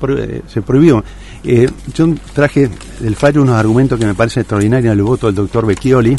[0.46, 1.02] se prohibió.
[1.42, 5.66] Eh, yo traje del fallo unos argumentos que me parecen extraordinarios, el voto del doctor
[5.66, 6.16] Becchioli,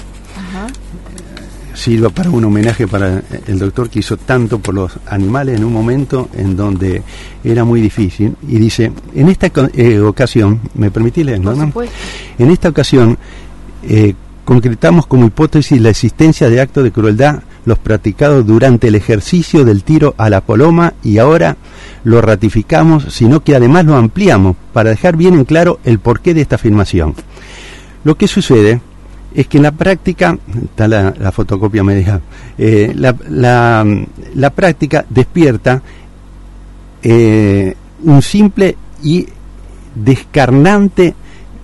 [1.74, 5.74] sirva para un homenaje para el doctor que hizo tanto por los animales en un
[5.74, 7.04] momento en donde
[7.44, 8.36] era muy difícil.
[8.48, 11.56] Y dice, en esta eh, ocasión, ¿me permitís leerlo?
[11.56, 11.72] ¿no?
[12.38, 13.18] En esta ocasión,
[13.84, 14.14] eh,
[14.46, 19.84] concretamos como hipótesis la existencia de actos de crueldad los practicados durante el ejercicio del
[19.84, 21.58] tiro a la paloma y ahora
[22.04, 26.42] lo ratificamos, sino que además lo ampliamos para dejar bien en claro el porqué de
[26.42, 27.16] esta afirmación.
[28.04, 28.82] Lo que sucede
[29.34, 32.22] es que en la práctica, está la, fotocopia me deja,
[32.58, 35.82] eh, la, práctica despierta
[37.02, 39.28] eh, un simple y
[39.96, 41.13] descarnante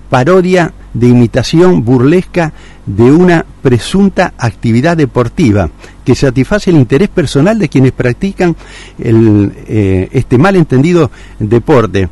[0.10, 2.51] parodia de imitación burlesca
[2.86, 5.69] de una presunta actividad deportiva
[6.03, 8.55] que satisface el interés personal de quienes practican
[8.97, 12.10] el, eh, este malentendido deporte.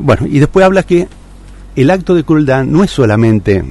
[0.00, 1.06] bueno, y después habla que
[1.76, 3.62] el acto de crueldad no es solamente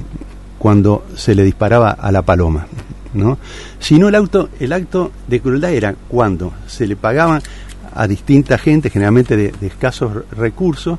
[0.58, 2.66] cuando se le disparaba a la paloma,
[3.14, 3.36] ¿no?
[3.80, 7.42] sino el, auto, el acto de crueldad era cuando se le pagaban
[7.94, 10.98] a distinta gente, generalmente de, escasos recursos,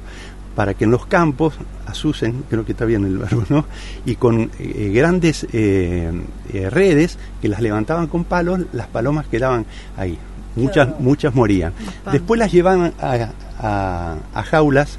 [0.53, 1.53] para que en los campos
[1.85, 3.65] asusen, creo que está bien el verbo, ¿no?
[4.05, 6.11] Y con eh, grandes eh,
[6.51, 10.17] eh, redes que las levantaban con palos, las palomas quedaban ahí.
[10.55, 11.71] Muchas, muchas morían.
[12.11, 14.97] Después las llevaban a jaulas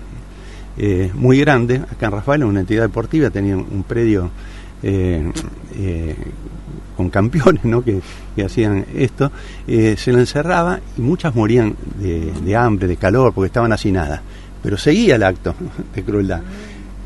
[0.80, 1.76] eh, muy grande.
[1.76, 4.30] Acá en Rafael, una entidad deportiva, tenía un predio
[4.80, 5.28] eh,
[5.76, 6.14] eh,
[6.96, 7.82] con campeones ¿no?
[7.82, 8.00] que,
[8.44, 9.32] hacían esto.
[9.66, 14.20] se la encerraba y muchas morían de, hambre, de calor, porque estaban hacinadas.
[14.62, 15.54] Pero seguía el acto
[15.94, 16.42] de crueldad,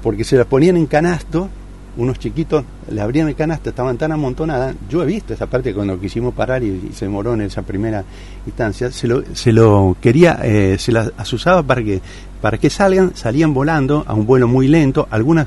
[0.02, 1.48] porque se las ponían en canasto
[1.94, 4.74] unos chiquitos le abrían el canasto, estaban tan amontonadas.
[4.88, 8.02] Yo he visto esa parte cuando quisimos parar y, se moró en esa primera
[8.46, 8.90] instancia.
[8.90, 10.40] Se lo, se lo quería,
[10.78, 12.00] se las asusaba para que
[12.43, 15.47] para que salgan, salían volando a un vuelo muy lento, algunas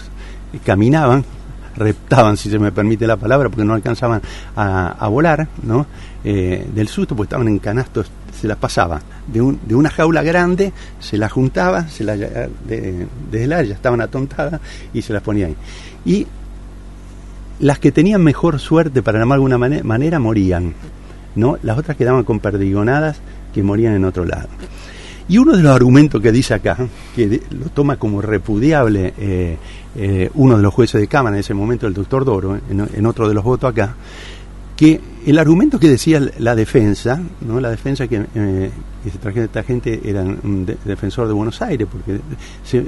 [0.63, 1.25] caminaban,
[1.75, 4.21] reptaban, si se me permite la palabra, porque no alcanzaban
[4.55, 5.85] a, volar, ¿no?
[6.23, 10.23] Eh, del susto, porque estaban en canastos, se las pasaba de, un, de una jaula
[10.23, 14.61] grande, se las juntaba, se las, de, desde el ya estaban atontadas
[14.93, 15.55] y se las ponía ahí.
[16.05, 16.25] Y
[17.59, 20.73] las que tenían mejor suerte, para llamar de alguna manera, manera morían,
[21.35, 21.57] ¿no?
[21.61, 23.17] Las otras quedaban con perdigonadas
[23.53, 24.47] que morían en otro lado.
[25.27, 26.77] Y uno de los argumentos que dice acá,
[27.15, 29.57] que lo toma como repudiable eh,
[29.95, 33.05] eh, uno de los jueces de Cámara en ese momento, el doctor Doro, en, en
[33.07, 33.95] otro de los votos acá,
[34.75, 37.59] que el argumento que decía la defensa, ¿no?
[37.59, 38.69] la defensa que, eh,
[39.03, 42.19] que se trajeron esta gente era un de- defensor de Buenos Aires, porque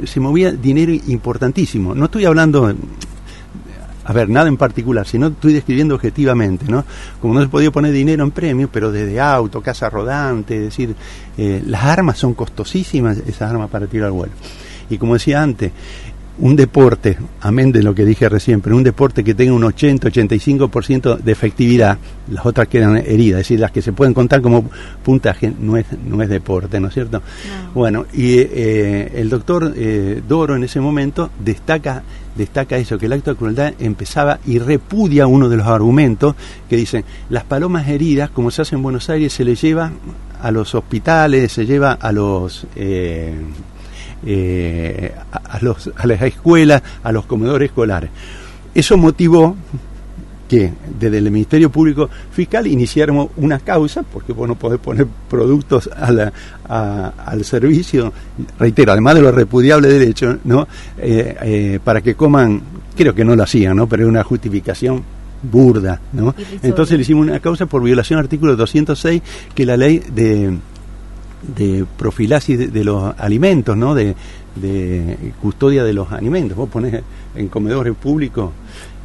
[0.05, 1.95] se movía dinero importantísimo.
[1.95, 2.71] No estoy hablando
[4.07, 6.85] a ver, nada en particular, sino estoy describiendo objetivamente, ¿no?
[7.21, 10.95] Como no se podía poner dinero en premios, pero desde auto, casa rodante, es decir,
[11.37, 14.31] eh, las armas son costosísimas, esas armas para tirar al vuelo.
[14.89, 15.73] Y como decía antes,
[16.39, 21.17] un deporte, amén de lo que dije recién, pero un deporte que tenga un 80-85%
[21.17, 21.97] de efectividad,
[22.29, 24.69] las otras quedan heridas, es decir, las que se pueden contar como
[25.03, 27.21] puntaje, no es, no es deporte, ¿no es cierto?
[27.73, 32.03] Bueno, y eh, el doctor eh, Doro en ese momento destaca
[32.35, 36.35] destaca eso, que el acto de crueldad empezaba y repudia uno de los argumentos
[36.69, 39.91] que dicen, las palomas heridas, como se hace en Buenos Aires, se les lleva
[40.39, 42.67] a los hospitales, se lleva a los...
[42.75, 43.33] eh,
[44.25, 48.09] eh, a, los, a las escuelas, a los comedores escolares.
[48.73, 49.55] Eso motivó
[50.47, 55.89] que desde el Ministerio Público Fiscal iniciáramos una causa, porque vos no podés poner productos
[55.93, 56.31] a la-
[56.69, 58.13] a- al servicio,
[58.57, 60.65] reitero, además de los repudiables derechos, ¿no?
[60.97, 62.61] Eh, eh, para que coman,
[62.95, 63.87] creo que no lo hacían, ¿no?
[63.89, 65.03] pero era una justificación
[65.43, 65.99] burda.
[66.13, 66.33] ¿no?
[66.63, 69.21] Entonces le hicimos una causa por violación al artículo 206,
[69.53, 70.57] que la ley de
[71.41, 73.93] de profilaxis de, de los alimentos, ¿no?
[73.95, 74.15] De,
[74.55, 76.57] de custodia de los alimentos.
[76.57, 77.01] Vos ponés
[77.35, 78.51] en comedores públicos.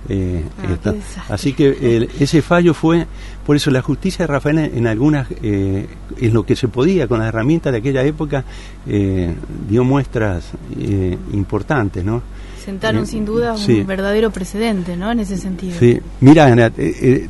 [0.09, 0.95] eh, Ah, está.
[1.28, 3.07] Así que el- ese fallo fue,
[3.47, 5.87] por eso la justicia de Rafael en, en algunas, eh,
[6.20, 8.45] en lo que se podía con las herramientas de aquella época,
[8.87, 9.33] eh,
[9.68, 10.45] dio muestras
[10.78, 12.20] eh, importantes, ¿no?
[12.64, 13.80] Sentaron Eh, sin duda sí.
[13.80, 15.11] un verdadero precedente, ¿no?
[15.12, 15.76] En ese sentido.
[15.78, 17.28] Sí, mira, eh, eh,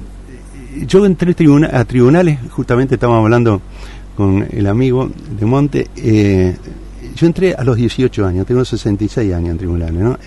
[0.86, 3.60] yo entré tribuna- a tribunales, justamente estábamos hablando
[4.16, 6.56] con el amigo de Monte, eh,
[7.14, 10.18] yo entré a los 18 años, tengo 66 años en tribunales, ¿no?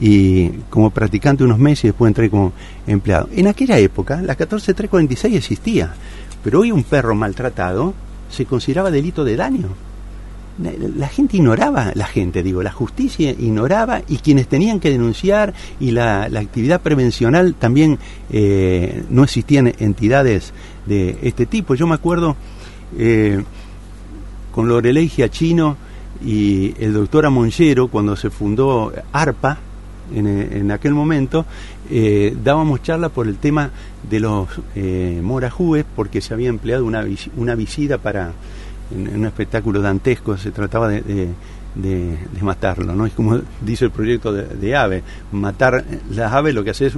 [0.00, 2.52] Y como practicante unos meses y después entré como
[2.86, 3.28] empleado.
[3.34, 5.94] En aquella época, la 14346 existía,
[6.42, 7.94] pero hoy un perro maltratado
[8.30, 9.68] se consideraba delito de daño.
[10.58, 15.92] La, gente ignoraba, la gente, digo, la justicia ignoraba y quienes tenían que denunciar y
[15.92, 17.98] la, la actividad prevencional también
[18.30, 20.52] eh, no existían entidades
[20.84, 21.74] de este tipo.
[21.74, 22.36] Yo me acuerdo
[22.98, 23.42] eh,
[24.52, 25.76] con Lorelei Giachino
[26.24, 29.58] y el doctor Amonllero, cuando se fundó ARPA,
[30.14, 31.46] en, aquel momento,
[31.90, 33.70] eh, dábamos charla por el tema
[34.08, 37.04] de los eh, morajúes, porque se había empleado una,
[37.36, 38.32] una visita para,
[38.94, 41.28] en, un espectáculo dantesco, se trataba de,
[42.42, 43.06] matarlo, ¿no?
[43.06, 46.94] Es como dice el proyecto de, ave, matar las aves lo que hace es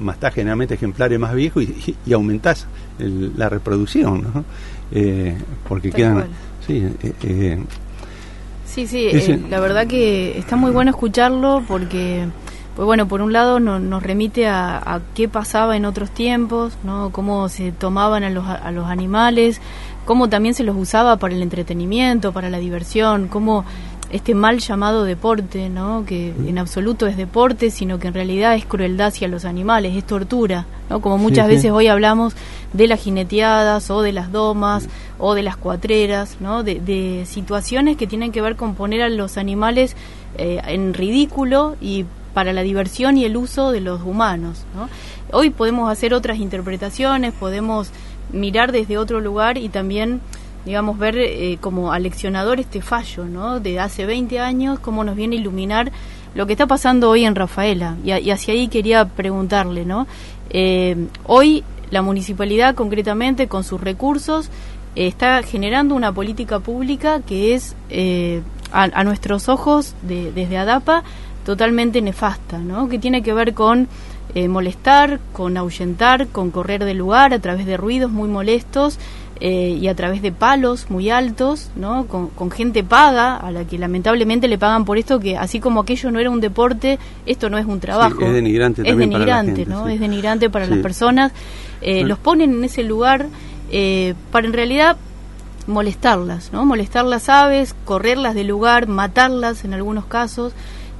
[0.00, 2.66] matar generalmente ejemplares más viejos y, y aumentás
[2.98, 4.44] el- la reproducción, ¿no?
[4.92, 5.36] Eh,
[5.68, 6.14] porque Tal quedan...
[6.14, 6.28] cual.
[6.66, 7.58] Sí, eh, eh,
[8.66, 12.26] Sí, sí, Ese- eh, la verdad que está muy bueno escucharlo porque,
[12.76, 16.74] pues bueno, por un lado no- nos remite a, a qué pasaba en otros tiempos,
[16.84, 17.10] ¿no?
[17.10, 19.60] Cómo se tomaban a los, a los animales,
[20.04, 23.64] cómo también se los usaba para el entretenimiento, para la diversión, cómo
[24.10, 26.04] este mal llamado deporte, ¿no?
[26.06, 30.04] Que en absoluto es deporte, sino que en realidad es crueldad hacia los animales, es
[30.04, 31.00] tortura, ¿no?
[31.00, 31.56] Como muchas Sí, sí.
[31.56, 32.34] veces hoy hablamos
[32.72, 34.88] de las jineteadas o de las domas
[35.18, 36.62] o de las cuatreras, ¿no?
[36.62, 39.96] De, situaciones que tienen que ver con poner a los animales
[40.36, 42.04] eh, en ridículo y
[42.34, 44.88] para la diversión y el uso de los humanos, ¿no?
[45.32, 47.90] Hoy podemos hacer otras interpretaciones, podemos
[48.32, 50.20] mirar desde otro lugar y también
[50.64, 53.58] digamos, ver eh, como aleccionador este fallo, ¿no?
[53.58, 55.90] De hace 20 años, cómo nos viene a iluminar
[56.34, 57.96] lo que está pasando hoy en Rafaela.
[58.04, 60.06] Y, y hacia ahí quería preguntarle, ¿no?
[60.50, 64.48] Eh, hoy la municipalidad, concretamente, con sus recursos,
[64.96, 70.58] eh, está generando una política pública que es, eh, a, a nuestros ojos, de- desde
[70.58, 71.02] ADAPA,
[71.44, 72.88] totalmente nefasta, ¿no?
[72.88, 73.88] Que tiene que ver con
[74.34, 78.98] eh, molestar, con ahuyentar, con correr del lugar a través de ruidos muy molestos
[79.40, 82.06] eh, y a través de palos muy altos, ¿no?
[82.06, 85.80] Con, con gente paga, a la que lamentablemente le pagan por esto, que así como
[85.80, 88.20] aquello no era un deporte, esto no es un trabajo.
[88.20, 89.86] es denigrante Es también para la denigrante, gente, ¿no?
[89.86, 89.92] sí.
[89.94, 90.70] Es denigrante para Sí.
[90.72, 91.32] las personas.
[91.80, 92.08] Eh, Bueno.
[92.08, 93.26] Los ponen en ese lugar
[93.70, 94.96] eh, para en realidad
[95.66, 96.64] molestarlas, ¿no?
[96.64, 100.52] Molestar las aves, correrlas del lugar, matarlas en algunos casos.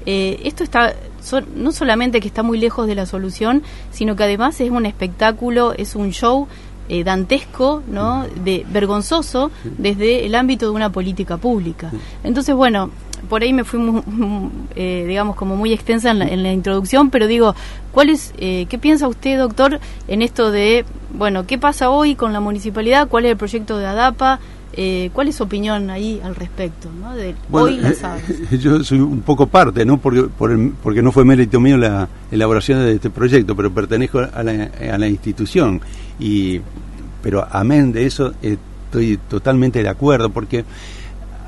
[0.07, 0.95] Eh, esto está
[1.57, 5.75] no solamente que está muy lejos de la solución, sino que además es un espectáculo,
[5.77, 6.47] es un show
[6.89, 8.27] eh, dantesco, ¿no?
[8.45, 11.91] De vergonzoso desde el ámbito de una política pública.
[12.25, 12.91] Entonces, bueno,
[13.29, 13.81] por ahí me fui,
[14.75, 17.55] eh, digamos, como muy extensa en la, introducción, pero digo,
[17.93, 22.33] ¿cuál es, eh, ¿qué piensa usted, doctor, en esto de, bueno, qué pasa hoy con
[22.33, 23.09] la municipalidad?
[23.09, 24.41] ¿Cuál es el proyecto de ADAPA?
[24.81, 26.89] Eh, ¿Cuál es su opinión ahí al respecto?
[27.01, 27.13] ¿no?
[27.13, 28.01] De hoy las
[28.61, 29.99] Yo soy un poco parte, ¿no?
[29.99, 30.29] Porque,
[30.81, 34.97] porque no fue mérito mío la elaboración de este proyecto, pero pertenezco a la, a
[34.97, 35.81] la institución.
[36.21, 36.61] Y,
[37.21, 40.65] pero amén de eso, estoy totalmente de acuerdo, porque,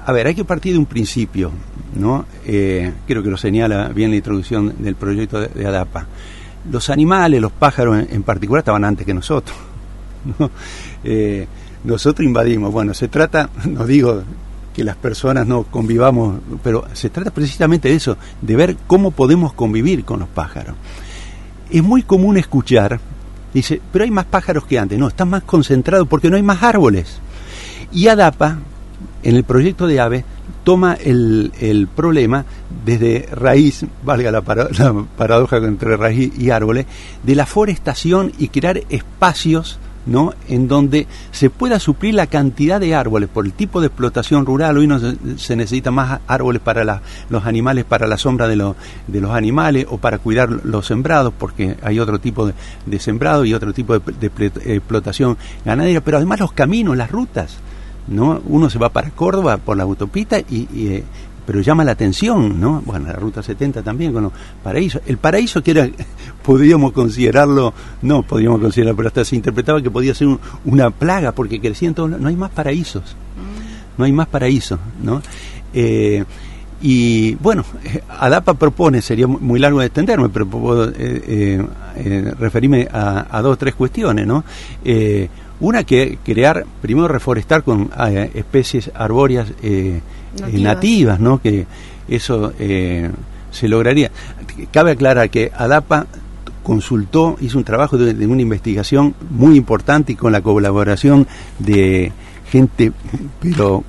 [0.04, 1.52] a ver, hay que partir de un principio,
[1.94, 2.26] ¿no?
[2.44, 6.04] Eh, creo que lo señala bien la introducción del proyecto de, ADAPA.
[6.68, 9.56] Los animales, los pájaros en, en, particular, estaban antes que nosotros.
[10.40, 10.50] ¿no?
[11.04, 11.46] Eh,
[11.84, 12.72] nosotros invadimos.
[12.72, 14.22] Bueno, se trata, no digo
[14.74, 19.52] que las personas no convivamos, pero se trata precisamente de eso, de ver cómo podemos
[19.52, 20.76] convivir con los pájaros.
[21.70, 23.00] Es muy común escuchar,
[23.52, 24.98] dice, pero hay más pájaros que antes.
[24.98, 27.18] No, están más concentrados porque no hay más árboles.
[27.92, 28.58] Y ADAPA,
[29.22, 30.24] en el proyecto de AVE,
[30.64, 32.44] toma el, el problema
[32.84, 34.40] desde raíz, valga la,
[34.78, 36.86] la paradoja entre raíz y árboles,
[37.22, 40.32] de la forestación y crear espacios ¿no?
[40.48, 44.78] en donde se pueda suplir la cantidad de árboles por el tipo de explotación rural.
[44.78, 48.74] Hoy no se, necesita más árboles para los animales, para la sombra de,
[49.06, 53.54] de, los animales o para cuidar los sembrados, porque hay otro tipo de, sembrado y
[53.54, 54.26] otro tipo de,
[54.66, 57.58] explotación ganadera, pero además los caminos, las rutas.
[58.08, 58.40] ¿no?
[58.46, 61.04] Uno se va para Córdoba por la autopista y, eh,
[61.46, 62.82] pero llama la atención, ¿no?
[62.84, 64.32] Bueno, la Ruta 70 también con los
[64.62, 65.02] paraísos.
[65.06, 65.88] El paraíso que era,
[66.42, 67.72] podríamos considerarlo,
[68.02, 70.28] no podríamos considerarlo, pero hasta se interpretaba que podía ser
[70.64, 73.16] una plaga porque crecían todos, no hay más paraísos,
[73.96, 75.22] no hay más paraísos, ¿no?
[75.72, 76.24] Eh,
[76.82, 77.62] y bueno,
[78.08, 81.66] ADAPA propone, sería muy largo de extenderme, pero puedo eh,
[81.96, 84.44] eh, referirme a, a, dos o tres cuestiones, ¿no?
[85.60, 87.90] Una que crear, primero reforestar con
[88.34, 89.52] especies arbóreas
[90.52, 91.20] nativas.
[91.20, 91.40] ¿no?
[91.40, 91.66] Que
[92.08, 93.10] eso eh,
[93.50, 94.10] se lograría.
[94.72, 96.06] Cabe aclarar que ADAPA
[96.62, 101.26] consultó, hizo un trabajo de, una investigación muy importante y con la colaboración
[101.58, 102.12] de
[102.50, 102.92] gente,
[103.40, 103.84] pero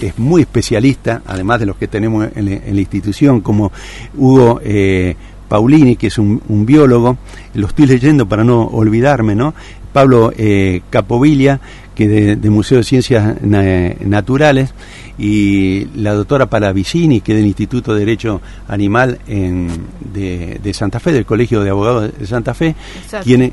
[0.00, 3.72] es muy especialista, además de los que tenemos en, la institución, como
[4.16, 5.16] Hugo eh,
[5.48, 7.18] Paulini, que es un, biólogo,
[7.54, 9.54] lo estoy leyendo para no olvidarme, ¿no?
[9.92, 11.60] Pablo eh, Capovilla,
[11.94, 14.72] que de, de Museo de Ciencias Naturales,
[15.18, 19.68] y la doctora Palavicini, que es del Instituto de Derecho Animal en,
[20.12, 22.76] de, Santa Fe, del Colegio de Abogados de Santa Fe,
[23.24, 23.52] quienes,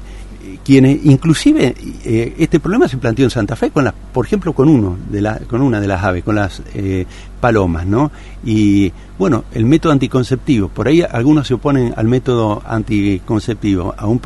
[0.63, 4.69] quienes inclusive eh, este problema se planteó en Santa Fe, con las, por ejemplo, con
[4.69, 7.05] uno de la, con una de las aves, con las eh,
[7.39, 8.11] palomas, ¿no?
[8.43, 14.21] Y bueno, el método anticonceptivo, por ahí algunos se oponen al método anticonceptivo, a un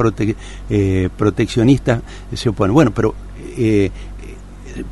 [0.69, 2.01] eh, proteccionista
[2.33, 2.73] se opone.
[2.73, 3.13] Bueno, pero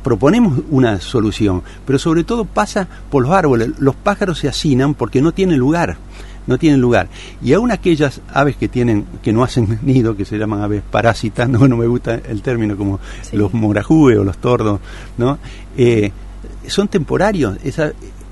[0.02, 3.70] proponemos una solución, pero sobre todo pasa por los árboles.
[3.78, 5.96] Los pájaros se hacinan porque no tienen lugar,
[6.48, 7.08] no tienen lugar.
[7.40, 11.48] Y aún aquellas aves que tienen, que no hacen nido, que se llaman aves parásitas,
[11.48, 12.98] no, no me gusta el término, como
[13.32, 14.80] los morajúes o los tordos,
[15.16, 15.38] ¿no?
[15.76, 16.10] Eh,
[16.66, 17.58] son temporarios.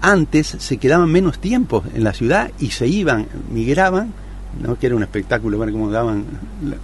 [0.00, 4.12] antes se quedaban menos tiempo en la ciudad y se iban, migraban
[4.61, 4.78] ¿no?
[4.78, 6.24] que era un espectáculo ver cómo daban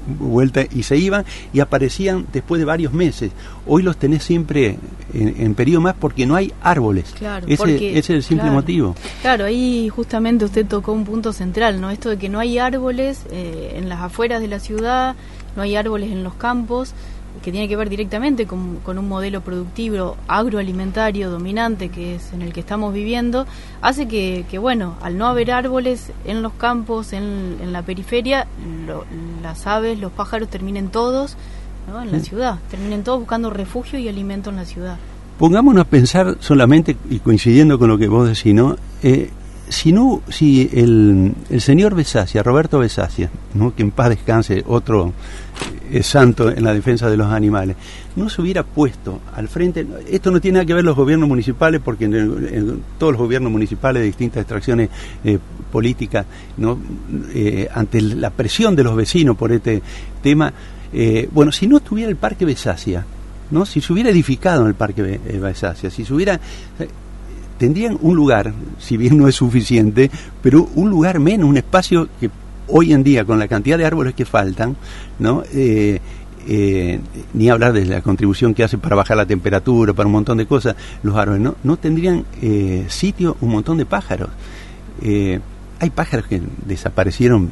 [0.07, 3.33] vuelta y se iban y aparecían después de varios meses.
[3.67, 4.79] Hoy los tenés siempre
[5.15, 7.15] en, periodo más porque no hay árboles.
[7.19, 8.95] Claro, ese, es el simple motivo.
[9.21, 11.91] Claro, ahí justamente usted tocó un punto central, ¿no?
[11.91, 15.15] Esto de que no hay árboles eh, en las afueras de la ciudad,
[15.57, 16.95] no hay árboles en los campos
[17.43, 22.53] que tiene que ver directamente con, un modelo productivo agroalimentario dominante que es en el
[22.53, 23.47] que estamos viviendo,
[23.81, 28.47] hace que, bueno, al no haber árboles en los campos, en, la periferia,
[29.43, 31.37] las aves, los pájaros terminen todos
[32.03, 34.97] en la ciudad, terminen todos buscando refugio y alimento en la ciudad.
[35.39, 38.77] Pongámonos a pensar solamente, y coincidiendo con lo que vos decís, ¿no?
[39.03, 39.31] Eh,
[39.73, 43.75] si no, si el, el señor Besacia, Roberto Besacia, ¿no?
[43.75, 45.13] que en paz descanse, otro
[45.91, 47.77] es santo en la defensa de los animales,
[48.17, 51.81] no se hubiera puesto al frente, esto no tiene nada que ver los gobiernos municipales,
[51.85, 54.89] porque en, todos los gobiernos municipales de distintas extracciones
[55.25, 55.39] eh,
[55.71, 56.79] políticas, ¿no?
[57.35, 59.83] Eh, ante la presión de los vecinos por este
[60.23, 60.53] tema,
[60.93, 63.05] eh, bueno, si no estuviera el Parque Besacia,
[63.51, 63.67] ¿no?
[63.67, 66.41] si se hubiera edificado en el Parque Besacia, si se hubiera
[67.63, 70.11] tendrían un lugar, si bien no es suficiente,
[70.43, 72.29] pero un lugar menos, un espacio que
[72.67, 74.75] hoy en día, con la cantidad de árboles que faltan,
[75.21, 75.45] ¿no?
[75.55, 76.01] Eh,
[76.49, 76.99] eh,
[77.35, 80.47] ni hablar de la contribución que hace para bajar la temperatura, para un montón de
[80.47, 84.31] cosas, los árboles, no, no tendrían eh, sitio un montón de pájaros.
[85.01, 87.49] hay pájaros que desaparecieron,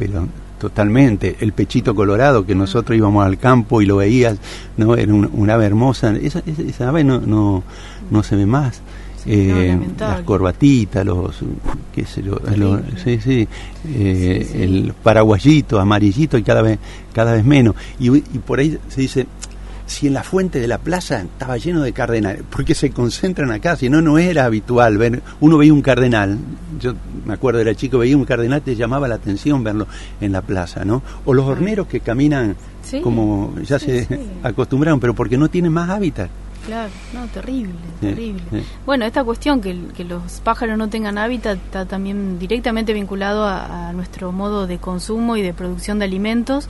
[0.00, 0.26] pero
[0.58, 1.36] totalmente.
[1.38, 4.36] El pechito colorado, que nosotros íbamos al campo y lo veías,
[4.76, 4.96] ¿no?
[4.96, 6.16] Era un, un ave hermosa.
[6.16, 7.62] Esa, esa, esa ave no, no,
[8.10, 8.82] no se ve más.
[9.30, 11.36] Eh, las corbatitas, los,
[11.94, 13.48] qué sé yo, los- sí, sí,
[13.88, 16.78] eh, el paraguayito, amarillito y cada vez,
[17.12, 17.74] cada vez menos.
[17.98, 19.26] Y, y por ahí se dice,
[19.86, 23.74] si en la fuente de la plaza estaba lleno de cardenales, porque se concentran acá,
[23.76, 26.38] si no, no era habitual ver, uno veía un cardenal,
[26.80, 26.94] yo
[27.26, 29.86] me acuerdo, era chico, veía un cardenal, te llamaba la atención verlo
[30.20, 31.02] en la plaza, ¿no?
[31.24, 32.54] O los horneros que caminan
[33.02, 34.06] como ya se
[34.42, 36.28] acostumbraron, pero porque no tienen más hábitat.
[36.68, 38.42] Claro, no, terrible, terrible.
[38.84, 43.88] Bueno, esta cuestión que, que los pájaros no tengan hábitat está también directamente vinculado a,
[43.88, 46.68] a nuestro modo de consumo y de producción de alimentos,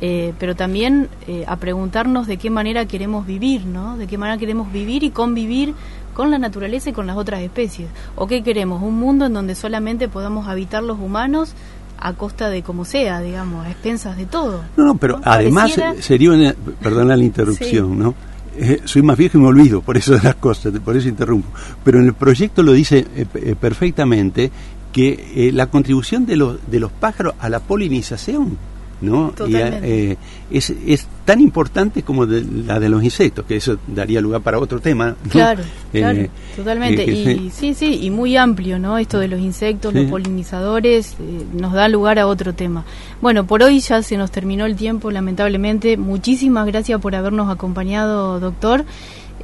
[0.00, 3.96] eh, pero también eh, a preguntarnos de qué manera queremos vivir, ¿no?
[3.96, 5.74] De qué manera queremos vivir y convivir
[6.12, 7.88] con la naturaleza y con las otras especies.
[8.16, 8.82] ¿O qué queremos?
[8.82, 11.54] Un mundo en donde solamente podamos habitar los humanos
[11.98, 14.62] a costa de como sea, digamos, a expensas de todo.
[14.76, 15.22] No, no, pero ¿no?
[15.24, 17.96] además Pareciera- sería una, perdona la interrupción, Sí.
[17.96, 18.14] ¿no?
[18.58, 21.48] Eh, soy más viejo y me olvido, por eso de las cosas, por eso interrumpo.
[21.84, 24.50] Pero en el proyecto lo dice eh, eh, perfectamente
[24.92, 28.56] que eh, la contribución de los, de los pájaros a la polinización,
[29.00, 29.32] ¿no?
[29.46, 30.16] Y eh,
[30.50, 34.58] es, es tan importante como de- la de los insectos, que eso daría lugar para
[34.58, 35.08] otro tema.
[35.24, 35.30] ¿no?
[35.30, 37.02] Claro, Eh, claro, totalmente.
[37.02, 38.96] eh, y sí, sí, y muy amplio, ¿no?
[38.98, 40.00] Esto de los insectos, Sí.
[40.02, 41.16] los polinizadores,
[41.52, 42.84] nos da lugar a otro tema.
[43.20, 45.96] Bueno, por hoy ya se nos terminó el tiempo, lamentablemente.
[45.96, 48.84] Muchísimas gracias por habernos acompañado, doctor.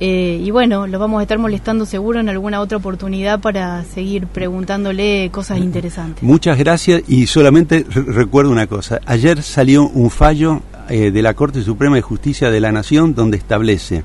[0.04, 4.26] Eh, y bueno, lo vamos a estar molestando seguro en alguna otra oportunidad para seguir
[4.26, 6.24] preguntándole cosas interesantes.
[6.24, 9.00] Muchas gracias y solamente re- recuerdo una cosa.
[9.06, 13.36] Ayer salió un fallo eh, de la Corte Suprema de Justicia de la Nación donde
[13.36, 14.02] establece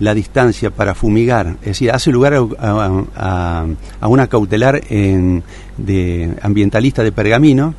[0.00, 3.66] la distancia para fumigar, es decir, hace lugar a,
[4.00, 5.42] a- una cautelar en-
[5.76, 7.74] de ambientalista de Pergamino,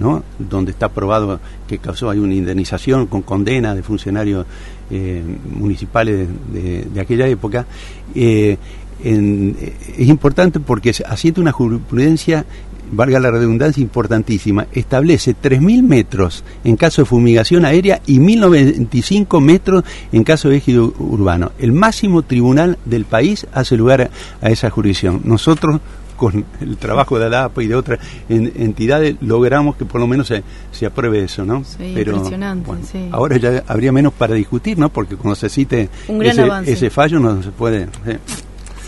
[0.00, 0.24] ¿no?
[0.38, 1.38] donde está probado
[1.68, 4.46] que causó hay una indemnización con condena de funcionarios
[4.90, 5.22] eh,
[5.58, 7.66] municipales de, aquella época.
[8.14, 8.56] Eh,
[9.02, 12.44] en- eh, es importante porque asienta una jurisprudencia,
[12.92, 14.66] valga la redundancia, importantísima.
[14.72, 20.92] Establece 3.000 metros en caso de fumigación aérea y 1.095 metros en caso de ejido
[20.98, 21.52] urbano.
[21.58, 24.10] El máximo tribunal del país hace lugar
[24.40, 25.22] a esa jurisdicción.
[25.24, 25.80] Nosotros
[26.14, 27.98] con el trabajo de ADAPA y de otras
[28.28, 30.42] en- entidades logramos que por lo menos se,
[30.72, 31.62] se apruebe eso, ¿no?
[31.64, 33.08] Sí, impresionante, sí.
[33.12, 34.88] Ahora ya habría menos para discutir, ¿no?
[34.88, 36.72] Porque cuando se cite Un gran ese, avance.
[36.72, 37.88] ese fallo no se puede...
[38.06, 38.18] eh.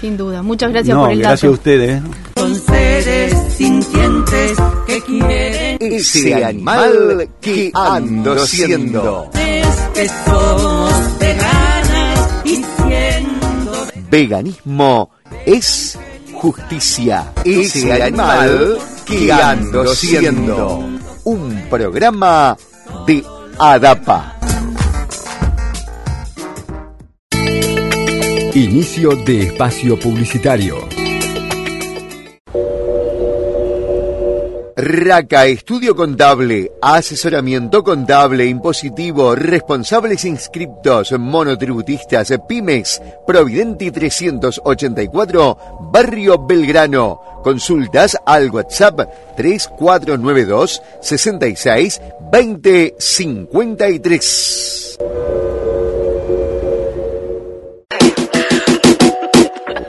[0.00, 0.42] Sin duda.
[0.42, 1.50] Muchas gracias no, por el gracias dato.
[1.52, 2.02] a ustedes.
[2.02, 2.06] ¿eh?
[2.36, 9.30] Son seres sintientes que quieren Ese animal que ando siendo.
[9.32, 13.72] es que somos veganas y siendo
[14.10, 15.10] Veganismo
[15.46, 15.98] es
[16.36, 17.32] justicia.
[17.44, 20.84] Ese animal que ando siendo.
[21.24, 22.56] Un programa
[23.06, 23.24] de
[23.58, 24.38] ADAPA.
[28.54, 30.95] Inicio de espacio publicitario.
[34.78, 45.56] RACA Estudio Contable, asesoramiento contable, impositivo, responsables inscriptos, monotributistas, pymes, Providenti 384,
[45.90, 47.40] Barrio Belgrano.
[47.42, 49.00] Consultas al WhatsApp
[49.34, 54.98] 3492 66 20 53.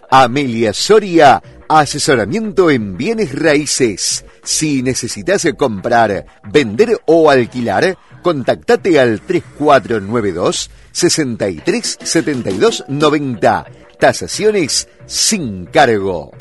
[0.09, 4.25] Amelia Soria, asesoramiento en bienes raíces.
[4.43, 13.65] Si necesitas comprar, vender o alquilar, contactate al 3492 63 72 90.
[13.99, 16.31] Tasaciones sin cargo.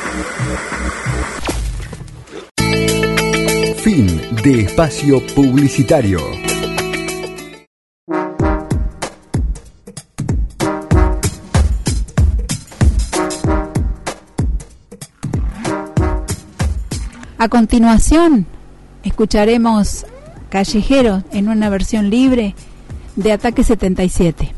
[3.83, 6.45] Fin de espacio publicitario.
[17.39, 18.47] A continuación,
[19.05, 20.07] escucharemos
[20.49, 22.55] Callejero en una versión libre
[23.14, 24.55] de Ataque 77.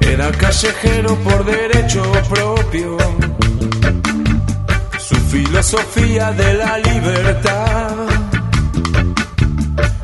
[0.00, 2.98] Era callejero por derecho propio.
[4.98, 7.96] Su filosofía de la libertad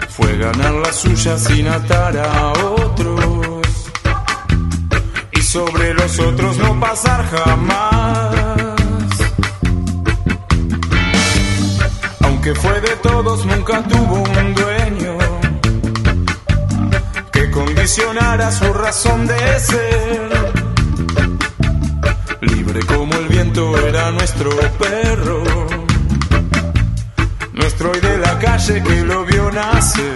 [0.08, 3.66] fue ganar la suya sin atar a otros.
[5.32, 8.65] Y sobre los otros no pasar jamás.
[12.46, 15.18] Aunque fue de todos, nunca tuvo un dueño
[17.32, 20.54] que condicionara su razón de ser.
[22.42, 25.42] Libre como el viento era nuestro perro,
[27.52, 30.15] nuestro hoy de la calle que lo vio nacer.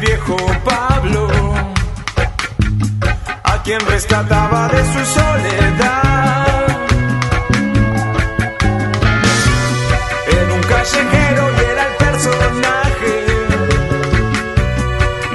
[0.00, 1.28] Viejo Pablo,
[3.44, 6.66] a quien rescataba de su soledad.
[10.26, 13.26] Era un callejero y era el personaje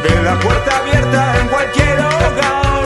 [0.04, 2.84] de la puerta abierta en cualquier hogar.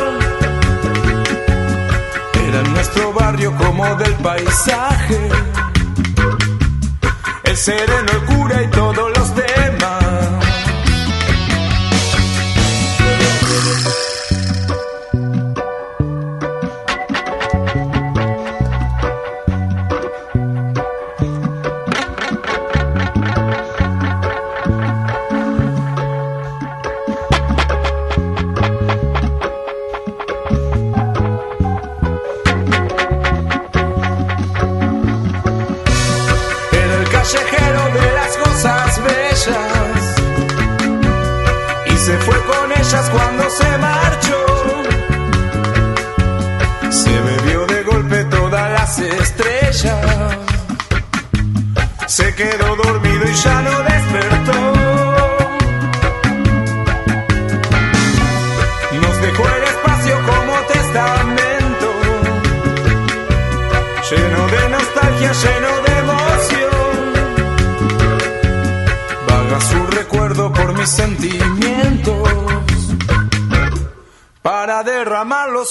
[2.47, 5.29] Era nuestro barrio como del paisaje.
[7.43, 9.46] El sereno, el cura y todos los demás.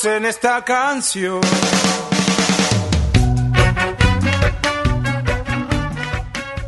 [0.04, 1.40] En esta canción.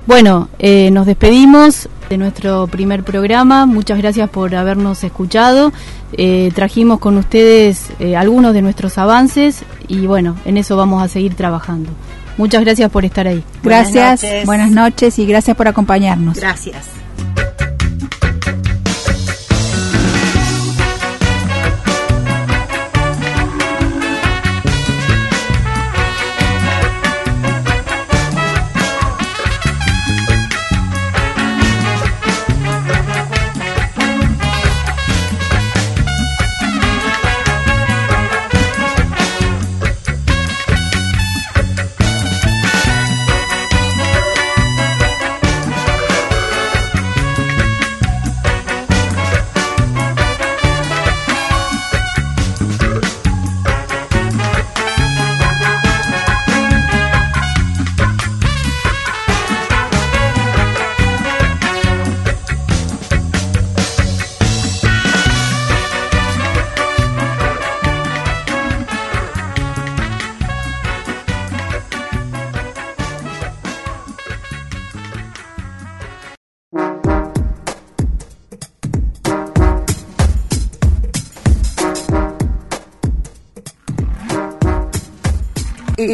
[0.06, 3.66] Bueno, eh, nos despedimos de nuestro primer programa.
[3.66, 5.72] Muchas gracias por habernos escuchado.
[6.14, 11.08] Eh, trajimos con ustedes eh, algunos de nuestros avances y bueno, en eso vamos a
[11.08, 11.90] seguir trabajando.
[12.38, 13.44] Muchas gracias por estar ahí.
[13.62, 14.46] Buenas Gracias, noches.
[14.46, 16.38] buenas noches y gracias por acompañarnos.
[16.38, 16.86] Gracias.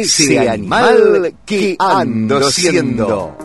[0.05, 3.35] Ese animal que ando siendo.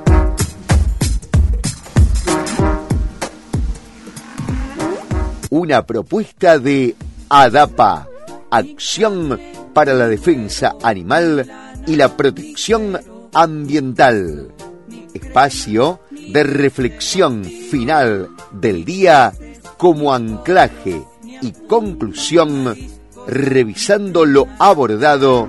[5.48, 6.94] Una propuesta de
[7.30, 8.06] ADAPA,
[8.50, 9.40] Acción
[9.72, 11.50] para la Defensa Animal
[11.86, 13.00] y la Protección
[13.32, 14.52] Ambiental.
[15.14, 19.32] Espacio de reflexión final del día
[19.78, 21.02] como anclaje
[21.40, 22.76] y conclusión
[23.26, 25.48] revisando lo abordado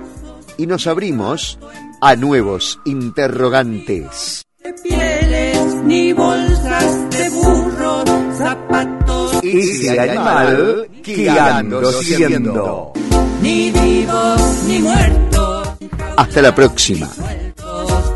[0.58, 1.58] y nos abrimos
[2.00, 4.44] a nuevos interrogantes.
[4.62, 8.04] De pieles, ni bolsas de burros,
[8.36, 12.92] zapatos y de animal que ando siendo.
[13.42, 15.68] Ni vivos ni muertos.
[16.16, 17.10] Hasta la próxima.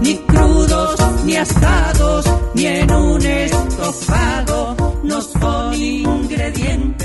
[0.01, 6.96] Ni crudos, ni asados, ni en un estofado, no son ingredientes.